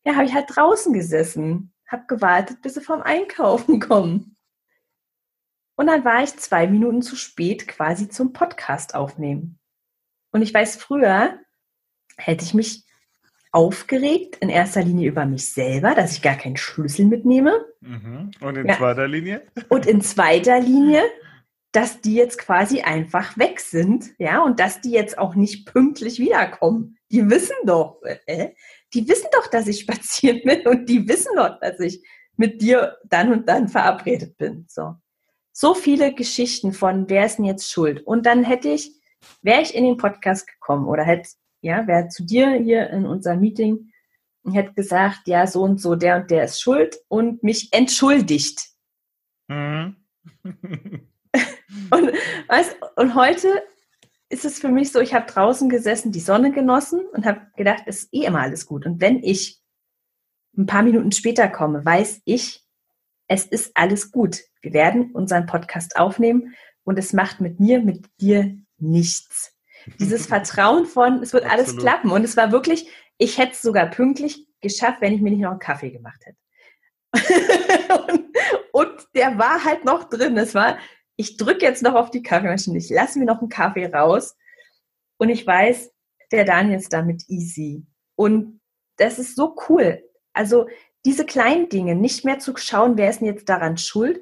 Ja, 0.03 0.15
habe 0.15 0.25
ich 0.25 0.33
halt 0.33 0.55
draußen 0.55 0.93
gesessen, 0.93 1.73
habe 1.87 2.05
gewartet, 2.07 2.61
bis 2.61 2.75
sie 2.75 2.81
vom 2.81 3.01
Einkaufen 3.01 3.79
kommen. 3.81 4.37
Und 5.75 5.87
dann 5.87 6.05
war 6.05 6.23
ich 6.23 6.35
zwei 6.37 6.67
Minuten 6.67 7.01
zu 7.01 7.15
spät 7.15 7.67
quasi 7.67 8.09
zum 8.09 8.33
Podcast 8.33 8.93
aufnehmen. 8.93 9.59
Und 10.31 10.41
ich 10.41 10.53
weiß, 10.53 10.77
früher 10.77 11.39
hätte 12.17 12.43
ich 12.43 12.53
mich 12.53 12.85
aufgeregt, 13.51 14.37
in 14.39 14.49
erster 14.49 14.81
Linie 14.81 15.09
über 15.09 15.25
mich 15.25 15.49
selber, 15.49 15.93
dass 15.93 16.13
ich 16.13 16.21
gar 16.21 16.35
keinen 16.35 16.57
Schlüssel 16.57 17.05
mitnehme. 17.05 17.65
Mhm. 17.81 18.31
Und 18.39 18.57
in 18.57 18.67
ja. 18.67 18.77
zweiter 18.77 19.07
Linie? 19.07 19.43
Und 19.69 19.85
in 19.85 20.01
zweiter 20.01 20.59
Linie, 20.59 21.03
dass 21.73 22.01
die 22.01 22.15
jetzt 22.15 22.37
quasi 22.37 22.81
einfach 22.81 23.37
weg 23.37 23.59
sind, 23.59 24.11
ja, 24.17 24.43
und 24.43 24.59
dass 24.59 24.81
die 24.81 24.91
jetzt 24.91 25.17
auch 25.17 25.35
nicht 25.35 25.65
pünktlich 25.65 26.19
wiederkommen. 26.19 26.97
Die 27.11 27.29
wissen 27.29 27.55
doch, 27.65 28.01
äh, 28.25 28.49
die 28.93 29.07
wissen 29.07 29.27
doch, 29.33 29.47
dass 29.47 29.67
ich 29.67 29.79
spazieren 29.81 30.41
bin 30.43 30.67
und 30.67 30.87
die 30.87 31.07
wissen 31.07 31.31
doch, 31.35 31.59
dass 31.59 31.79
ich 31.79 32.03
mit 32.37 32.61
dir 32.61 32.97
dann 33.03 33.31
und 33.31 33.49
dann 33.49 33.67
verabredet 33.67 34.37
bin. 34.37 34.65
So. 34.69 34.95
So 35.51 35.73
viele 35.73 36.13
Geschichten 36.13 36.71
von, 36.71 37.09
wer 37.09 37.25
ist 37.25 37.37
denn 37.37 37.45
jetzt 37.45 37.69
schuld? 37.69 38.01
Und 38.07 38.25
dann 38.25 38.43
hätte 38.43 38.69
ich, 38.69 38.93
wäre 39.41 39.61
ich 39.61 39.75
in 39.75 39.83
den 39.83 39.97
Podcast 39.97 40.47
gekommen 40.47 40.87
oder 40.87 41.03
hätte 41.03 41.29
ja, 41.61 41.87
wer 41.87 42.09
zu 42.09 42.23
dir 42.25 42.51
hier 42.53 42.89
in 42.89 43.05
unserem 43.05 43.39
Meeting 43.39 43.91
hätte 44.49 44.73
gesagt, 44.73 45.27
ja, 45.27 45.45
so 45.47 45.61
und 45.61 45.79
so, 45.79 45.95
der 45.95 46.17
und 46.17 46.31
der 46.31 46.45
ist 46.45 46.61
schuld 46.61 46.97
und 47.07 47.43
mich 47.43 47.71
entschuldigt. 47.73 48.69
Mhm. 49.47 49.95
und, 50.43 52.11
weißt, 52.47 52.75
und 52.95 53.15
heute 53.15 53.63
ist 54.29 54.45
es 54.45 54.59
für 54.59 54.69
mich 54.69 54.91
so, 54.91 54.99
ich 54.99 55.13
habe 55.13 55.25
draußen 55.25 55.69
gesessen, 55.69 56.11
die 56.11 56.19
Sonne 56.19 56.51
genossen 56.51 57.01
und 57.13 57.25
habe 57.25 57.41
gedacht, 57.55 57.83
es 57.85 58.03
ist 58.03 58.13
eh 58.13 58.25
immer 58.25 58.41
alles 58.41 58.65
gut. 58.65 58.85
Und 58.85 59.01
wenn 59.01 59.23
ich 59.23 59.61
ein 60.57 60.65
paar 60.65 60.83
Minuten 60.83 61.11
später 61.11 61.47
komme, 61.47 61.85
weiß 61.85 62.21
ich, 62.25 62.65
es 63.27 63.45
ist 63.45 63.71
alles 63.75 64.11
gut. 64.11 64.39
Wir 64.61 64.73
werden 64.73 65.11
unseren 65.11 65.45
Podcast 65.45 65.95
aufnehmen 65.95 66.53
und 66.83 66.97
es 66.97 67.13
macht 67.13 67.41
mit 67.41 67.59
mir, 67.59 67.81
mit 67.81 68.05
dir 68.19 68.57
nichts. 68.77 69.55
Dieses 69.99 70.27
Vertrauen 70.27 70.85
von, 70.85 71.21
es 71.21 71.33
wird 71.33 71.45
Absolut. 71.45 71.69
alles 71.69 71.77
klappen. 71.77 72.11
Und 72.11 72.23
es 72.23 72.37
war 72.37 72.51
wirklich, 72.51 72.89
ich 73.17 73.37
hätte 73.37 73.53
es 73.53 73.61
sogar 73.61 73.87
pünktlich 73.89 74.47
geschafft, 74.61 75.01
wenn 75.01 75.13
ich 75.13 75.21
mir 75.21 75.31
nicht 75.31 75.41
noch 75.41 75.51
einen 75.51 75.59
Kaffee 75.59 75.91
gemacht 75.91 76.21
hätte. 76.25 76.37
und, 78.07 78.37
und, 78.71 79.07
der 79.15 79.37
war 79.37 79.63
halt 79.65 79.83
noch 79.83 80.09
drin. 80.09 80.37
Es 80.37 80.55
war, 80.55 80.77
ich 81.17 81.37
drücke 81.37 81.65
jetzt 81.65 81.83
noch 81.83 81.95
auf 81.95 82.09
die 82.09 82.23
Kaffeemaschine, 82.23 82.77
ich 82.77 82.89
lasse 82.89 83.19
mir 83.19 83.25
noch 83.25 83.39
einen 83.39 83.49
Kaffee 83.49 83.87
raus. 83.87 84.35
Und 85.17 85.29
ich 85.29 85.45
weiß, 85.45 85.91
der 86.31 86.45
Daniel 86.45 86.79
ist 86.79 86.93
damit 86.93 87.23
easy. 87.27 87.85
Und 88.15 88.61
das 88.97 89.19
ist 89.19 89.35
so 89.35 89.55
cool. 89.67 90.03
Also 90.33 90.67
diese 91.05 91.25
kleinen 91.25 91.69
Dinge, 91.69 91.95
nicht 91.95 92.23
mehr 92.25 92.39
zu 92.39 92.55
schauen, 92.55 92.97
wer 92.97 93.09
ist 93.09 93.19
denn 93.19 93.27
jetzt 93.27 93.49
daran 93.49 93.77
schuld. 93.77 94.21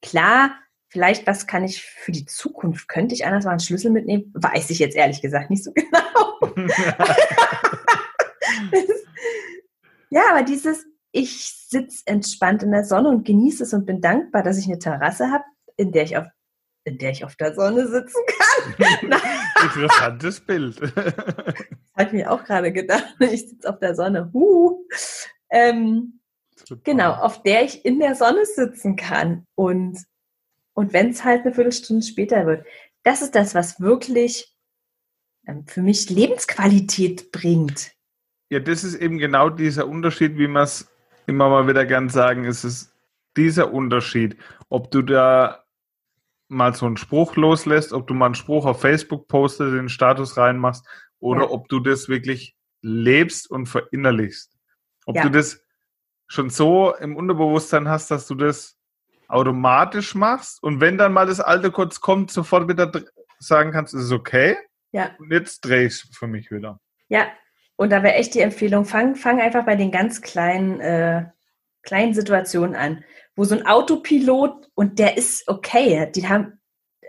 Klar, 0.00 0.58
Vielleicht, 0.94 1.26
was 1.26 1.48
kann 1.48 1.64
ich 1.64 1.82
für 1.82 2.12
die 2.12 2.24
Zukunft? 2.24 2.86
Könnte 2.86 3.16
ich 3.16 3.26
anders 3.26 3.44
mal 3.44 3.50
einen 3.50 3.58
Schlüssel 3.58 3.90
mitnehmen? 3.90 4.30
Weiß 4.32 4.70
ich 4.70 4.78
jetzt 4.78 4.94
ehrlich 4.94 5.20
gesagt 5.20 5.50
nicht 5.50 5.64
so 5.64 5.72
genau. 5.72 6.54
ja, 10.10 10.22
aber 10.30 10.44
dieses, 10.44 10.86
ich 11.10 11.52
sitze 11.68 12.04
entspannt 12.06 12.62
in 12.62 12.70
der 12.70 12.84
Sonne 12.84 13.08
und 13.08 13.26
genieße 13.26 13.64
es 13.64 13.74
und 13.74 13.86
bin 13.86 14.00
dankbar, 14.00 14.44
dass 14.44 14.56
ich 14.56 14.66
eine 14.66 14.78
Terrasse 14.78 15.32
habe, 15.32 15.42
in 15.76 15.90
der 15.90 16.04
ich 16.04 16.16
auf 16.16 16.26
in 16.84 16.98
der 16.98 17.10
ich 17.10 17.24
auf 17.24 17.34
der 17.34 17.56
Sonne 17.56 17.88
sitzen 17.88 18.22
kann. 18.78 19.20
Interessantes 19.64 20.40
Bild. 20.40 20.80
das 20.94 20.94
habe 21.96 22.06
ich 22.06 22.12
mir 22.12 22.30
auch 22.30 22.44
gerade 22.44 22.72
gedacht. 22.72 23.16
Ich 23.18 23.48
sitze 23.48 23.68
auf 23.68 23.80
der 23.80 23.96
Sonne. 23.96 24.30
Uh. 24.32 24.78
Ähm, 25.50 26.20
genau, 26.84 27.14
auf 27.14 27.42
der 27.42 27.64
ich 27.64 27.84
in 27.84 27.98
der 27.98 28.14
Sonne 28.14 28.46
sitzen 28.46 28.94
kann. 28.94 29.44
Und 29.56 29.98
und 30.74 30.92
wenn 30.92 31.10
es 31.10 31.24
halt 31.24 31.42
eine 31.42 31.54
Viertelstunde 31.54 32.04
später 32.04 32.46
wird, 32.46 32.66
das 33.02 33.22
ist 33.22 33.34
das, 33.34 33.54
was 33.54 33.80
wirklich 33.80 34.54
ähm, 35.46 35.66
für 35.66 35.82
mich 35.82 36.10
Lebensqualität 36.10 37.32
bringt. 37.32 37.92
Ja, 38.50 38.60
das 38.60 38.84
ist 38.84 38.96
eben 38.96 39.18
genau 39.18 39.50
dieser 39.50 39.88
Unterschied, 39.88 40.36
wie 40.36 40.48
man 40.48 40.64
es 40.64 40.90
immer 41.26 41.48
mal 41.48 41.66
wieder 41.66 41.86
gern 41.86 42.08
sagen, 42.08 42.44
ist 42.44 42.64
es 42.64 42.92
dieser 43.36 43.72
Unterschied, 43.72 44.36
ob 44.68 44.90
du 44.90 45.02
da 45.02 45.64
mal 46.48 46.74
so 46.74 46.86
einen 46.86 46.96
Spruch 46.96 47.36
loslässt, 47.36 47.92
ob 47.92 48.06
du 48.06 48.14
mal 48.14 48.26
einen 48.26 48.34
Spruch 48.34 48.66
auf 48.66 48.80
Facebook 48.80 49.28
postest, 49.28 49.74
den 49.74 49.88
Status 49.88 50.36
reinmachst, 50.36 50.86
oder 51.18 51.42
ja. 51.42 51.50
ob 51.50 51.68
du 51.68 51.80
das 51.80 52.08
wirklich 52.08 52.54
lebst 52.82 53.50
und 53.50 53.66
verinnerlichst. 53.66 54.52
Ob 55.06 55.16
ja. 55.16 55.22
du 55.22 55.30
das 55.30 55.62
schon 56.26 56.50
so 56.50 56.94
im 56.94 57.16
Unterbewusstsein 57.16 57.88
hast, 57.88 58.10
dass 58.10 58.26
du 58.26 58.34
das 58.34 58.78
automatisch 59.28 60.14
machst 60.14 60.62
und 60.62 60.80
wenn 60.80 60.98
dann 60.98 61.12
mal 61.12 61.26
das 61.26 61.40
alte 61.40 61.70
kurz 61.70 62.00
kommt, 62.00 62.30
sofort 62.30 62.68
wieder 62.68 62.90
sagen 63.38 63.72
kannst, 63.72 63.94
ist 63.94 64.04
es 64.04 64.12
okay. 64.12 64.56
Ja. 64.92 65.10
Und 65.18 65.32
jetzt 65.32 65.60
drehe 65.60 65.86
ich 65.86 65.94
es 65.94 66.08
für 66.12 66.26
mich 66.26 66.50
wieder. 66.50 66.80
Ja, 67.08 67.26
und 67.76 67.90
da 67.90 68.02
wäre 68.02 68.14
echt 68.14 68.34
die 68.34 68.40
Empfehlung, 68.40 68.84
fang, 68.84 69.16
fang 69.16 69.40
einfach 69.40 69.64
bei 69.64 69.76
den 69.76 69.90
ganz 69.90 70.20
kleinen, 70.20 70.80
äh, 70.80 71.26
kleinen 71.82 72.14
Situationen 72.14 72.76
an, 72.76 73.04
wo 73.34 73.44
so 73.44 73.54
ein 73.54 73.66
Autopilot 73.66 74.70
und 74.74 74.98
der 74.98 75.16
ist 75.16 75.48
okay, 75.48 76.10
die 76.14 76.28
haben, 76.28 76.60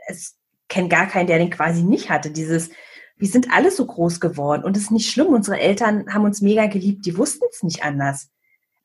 es 0.08 0.38
kennt 0.68 0.90
gar 0.90 1.08
keinen, 1.08 1.28
der 1.28 1.38
den 1.38 1.52
quasi 1.52 1.84
nicht 1.84 2.10
hatte, 2.10 2.32
dieses, 2.32 2.72
wir 3.18 3.28
sind 3.28 3.52
alle 3.52 3.72
so 3.72 3.86
groß 3.86 4.20
geworden 4.20 4.64
und 4.64 4.76
es 4.76 4.84
ist 4.84 4.92
nicht 4.92 5.12
schlimm, 5.12 5.28
unsere 5.28 5.60
Eltern 5.60 6.12
haben 6.14 6.26
uns 6.26 6.42
mega 6.42 6.66
geliebt, 6.66 7.06
die 7.06 7.18
wussten 7.18 7.46
es 7.52 7.64
nicht 7.64 7.84
anders. 7.84 8.32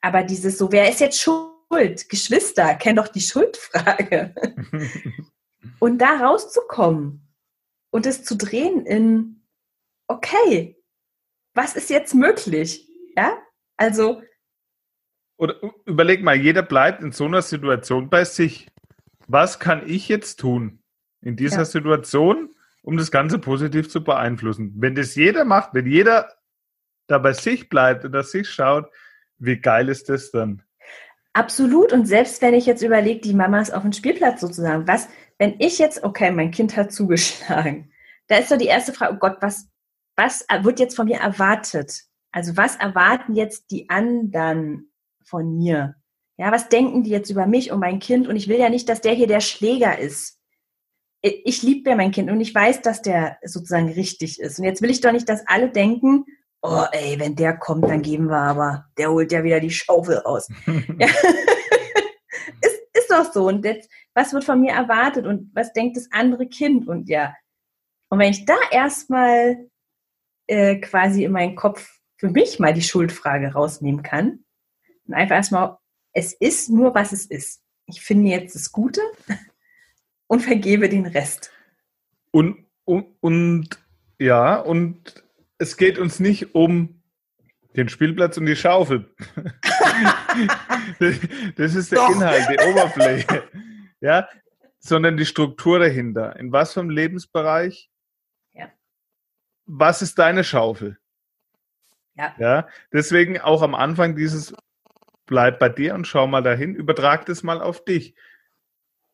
Aber 0.03 0.23
dieses 0.23 0.59
so, 0.59 0.71
wer 0.73 0.88
ist 0.88 1.01
jetzt 1.01 1.21
schuld? 1.21 1.49
Schuld. 1.70 2.09
Geschwister, 2.09 2.74
kenn 2.74 2.96
doch 2.96 3.09
die 3.09 3.20
Schuldfrage. 3.20 4.35
und 5.78 5.98
da 5.98 6.16
rauszukommen 6.16 7.28
und 7.90 8.06
es 8.06 8.24
zu 8.24 8.37
drehen 8.37 8.87
in, 8.87 9.46
okay, 10.09 10.76
was 11.54 11.76
ist 11.76 11.90
jetzt 11.90 12.14
möglich? 12.14 12.88
Ja, 13.16 13.38
also. 13.76 14.22
Oder 15.37 15.56
überleg 15.87 16.22
mal, 16.22 16.37
jeder 16.37 16.62
bleibt 16.62 17.02
in 17.02 17.12
so 17.12 17.24
einer 17.24 17.42
Situation 17.42 18.11
bei 18.11 18.24
sich. 18.24 18.68
Was 19.26 19.59
kann 19.61 19.88
ich 19.88 20.09
jetzt 20.09 20.40
tun 20.40 20.83
in 21.20 21.37
dieser 21.37 21.59
ja. 21.59 21.64
Situation, 21.64 22.54
um 22.83 22.96
das 22.96 23.11
Ganze 23.11 23.38
positiv 23.38 23.88
zu 23.88 24.02
beeinflussen? 24.02 24.74
Wenn 24.76 24.94
das 24.94 25.14
jeder 25.14 25.44
macht, 25.44 25.72
wenn 25.72 25.87
jeder 25.87 26.35
da 27.06 27.18
bei 27.18 27.33
sich 27.33 27.68
bleibt 27.68 28.04
und 28.04 28.12
das 28.12 28.33
sich 28.33 28.48
schaut, 28.48 28.90
wie 29.38 29.56
geil 29.56 29.88
ist 29.88 30.09
das 30.09 30.30
dann? 30.30 30.62
Absolut. 31.33 31.93
Und 31.93 32.07
selbst 32.07 32.43
wenn 32.43 32.55
ich 32.55 32.66
jetzt 32.66 32.83
überlege, 32.83 33.21
die 33.21 33.35
Mama 33.35 33.61
ist 33.61 33.73
auf 33.73 33.83
dem 33.83 33.93
Spielplatz 33.93 34.40
sozusagen, 34.40 34.87
was, 34.88 35.09
wenn 35.38 35.57
ich 35.59 35.79
jetzt, 35.79 36.03
okay, 36.03 36.31
mein 36.31 36.51
Kind 36.51 36.77
hat 36.77 36.93
zugeschlagen, 36.93 37.93
da 38.27 38.37
ist 38.37 38.49
so 38.49 38.57
die 38.57 38.66
erste 38.66 38.93
Frage, 38.93 39.14
oh 39.14 39.19
Gott, 39.19 39.38
was, 39.40 39.69
was 40.16 40.45
wird 40.62 40.81
jetzt 40.81 40.97
von 40.97 41.07
mir 41.07 41.19
erwartet? 41.19 42.03
Also 42.33 42.57
was 42.57 42.77
erwarten 42.77 43.35
jetzt 43.35 43.71
die 43.71 43.88
anderen 43.90 44.93
von 45.25 45.57
mir? 45.57 45.97
Ja, 46.37 46.53
was 46.53 46.69
denken 46.69 47.03
die 47.03 47.11
jetzt 47.11 47.31
über 47.31 47.47
mich 47.47 47.71
und 47.71 47.81
mein 47.81 47.99
Kind? 47.99 48.27
Und 48.27 48.37
ich 48.37 48.49
will 48.49 48.59
ja 48.59 48.71
nicht, 48.71 48.88
dass 48.88 49.01
der 49.01 49.12
hier 49.12 49.27
der 49.27 49.40
Schläger 49.40 49.99
ist. 49.99 50.38
Ich 51.23 51.62
liebe 51.62 51.90
ja 51.90 51.97
mein 51.97 52.12
Kind 52.12 52.31
und 52.31 52.40
ich 52.40 52.55
weiß, 52.55 52.81
dass 52.81 53.03
der 53.03 53.37
sozusagen 53.45 53.90
richtig 53.93 54.40
ist. 54.40 54.59
Und 54.59 54.64
jetzt 54.64 54.81
will 54.81 54.90
ich 54.90 55.03
doch 55.03 55.12
nicht, 55.12 55.29
dass 55.29 55.47
alle 55.47 55.69
denken, 55.69 56.25
oh 56.62 56.85
ey, 56.92 57.18
wenn 57.18 57.37
der 57.37 57.57
kommt, 57.57 57.85
dann 57.85 58.03
geben 58.03 58.27
wir 58.27 58.38
aber, 58.38 58.87
der 58.99 59.11
holt 59.11 59.33
ja 59.33 59.42
wieder 59.42 59.61
die 59.61 59.70
Schaufel 59.70 60.18
raus. 60.18 60.49
ja. 60.66 61.07
ist, 62.62 62.81
ist 62.92 63.11
doch 63.11 63.33
so. 63.33 63.49
Und 63.49 63.64
jetzt, 63.64 63.90
was 64.14 64.33
wird 64.33 64.44
von 64.44 64.61
mir 64.61 64.73
erwartet 64.73 65.27
und 65.27 65.51
was 65.55 65.73
denkt 65.73 65.96
das 65.96 66.09
andere 66.12 66.46
Kind? 66.46 66.88
Und 66.88 67.09
ja, 67.09 67.35
und 68.09 68.18
wenn 68.18 68.31
ich 68.31 68.44
da 68.44 68.57
erstmal 68.70 69.68
äh, 70.46 70.77
quasi 70.77 71.25
in 71.25 71.33
meinen 71.33 71.55
Kopf 71.55 72.01
für 72.16 72.29
mich 72.29 72.59
mal 72.59 72.75
die 72.75 72.83
Schuldfrage 72.83 73.53
rausnehmen 73.53 74.03
kann 74.03 74.44
und 75.07 75.14
einfach 75.14 75.37
erstmal, 75.37 75.79
es 76.12 76.33
ist 76.33 76.68
nur, 76.68 76.94
was 76.94 77.12
es 77.12 77.27
ist. 77.27 77.62
Ich 77.87 78.03
finde 78.03 78.29
jetzt 78.29 78.55
das 78.55 78.73
Gute 78.73 79.01
und 80.27 80.40
vergebe 80.40 80.88
den 80.88 81.07
Rest. 81.07 81.53
Und, 82.33 82.66
und, 82.85 83.07
und 83.20 83.68
ja, 84.18 84.57
und 84.57 85.25
es 85.61 85.77
geht 85.77 85.99
uns 85.99 86.20
nicht 86.20 86.55
um 86.55 87.03
den 87.77 87.88
Spielplatz 87.88 88.37
und 88.38 88.46
die 88.46 88.57
Schaufel. 88.57 89.14
das 91.57 91.75
ist 91.75 91.92
der 91.92 91.99
Doch. 91.99 92.11
Inhalt, 92.11 92.49
die 92.51 92.66
Oberfläche. 92.66 93.44
Ja, 94.01 94.29
sondern 94.79 95.18
die 95.18 95.27
Struktur 95.27 95.79
dahinter. 95.79 96.35
In 96.37 96.51
was 96.51 96.73
für 96.73 96.81
einem 96.81 96.88
Lebensbereich? 96.88 97.90
Ja. 98.55 98.70
Was 99.66 100.01
ist 100.01 100.18
deine 100.18 100.44
Schaufel? 100.44 100.99
Ja. 102.14 102.35
ja. 102.38 102.68
Deswegen 102.92 103.38
auch 103.38 103.61
am 103.61 103.75
Anfang 103.75 104.16
dieses 104.16 104.55
bleib 105.27 105.59
bei 105.59 105.68
dir 105.68 105.94
und 105.94 106.07
schau 106.07 106.27
mal 106.27 106.42
dahin, 106.42 106.75
übertrag 106.75 107.27
das 107.27 107.42
mal 107.42 107.61
auf 107.61 107.85
dich. 107.85 108.14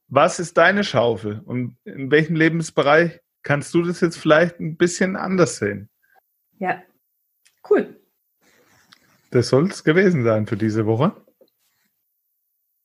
Was 0.06 0.38
ist 0.38 0.56
deine 0.56 0.84
Schaufel 0.84 1.40
und 1.40 1.76
in 1.84 2.12
welchem 2.12 2.36
Lebensbereich 2.36 3.20
kannst 3.42 3.74
du 3.74 3.82
das 3.82 4.00
jetzt 4.00 4.16
vielleicht 4.16 4.60
ein 4.60 4.76
bisschen 4.76 5.16
anders 5.16 5.56
sehen? 5.56 5.90
Ja, 6.58 6.82
cool. 7.70 8.00
Das 9.30 9.48
soll 9.48 9.68
es 9.68 9.84
gewesen 9.84 10.24
sein 10.24 10.46
für 10.46 10.56
diese 10.56 10.86
Woche. 10.86 11.14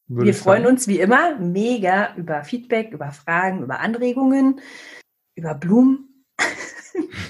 Würde 0.08 0.26
Wir 0.28 0.34
freuen 0.34 0.64
sagen. 0.64 0.76
uns 0.76 0.88
wie 0.88 1.00
immer 1.00 1.40
mega 1.40 2.14
über 2.16 2.44
Feedback, 2.44 2.92
über 2.92 3.12
Fragen, 3.12 3.64
über 3.64 3.80
Anregungen, 3.80 4.60
über 5.36 5.56
Blumen. 5.56 6.26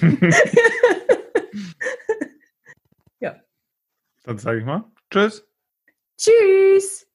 ja. 3.20 3.40
Dann 4.24 4.38
sage 4.38 4.58
ich 4.58 4.64
mal 4.64 4.90
Tschüss. 5.10 5.46
Tschüss. 6.18 7.06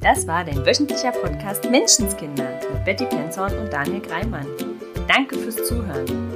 Das 0.00 0.26
war 0.26 0.44
dein 0.44 0.64
wöchentlicher 0.64 1.12
Podcast 1.12 1.68
Menschenskinder 1.70 2.60
mit 2.72 2.84
Betty 2.84 3.04
Penzorn 3.06 3.58
und 3.58 3.72
Daniel 3.72 4.00
Greimann. 4.00 4.46
Danke 5.08 5.36
fürs 5.36 5.56
Zuhören. 5.56 6.35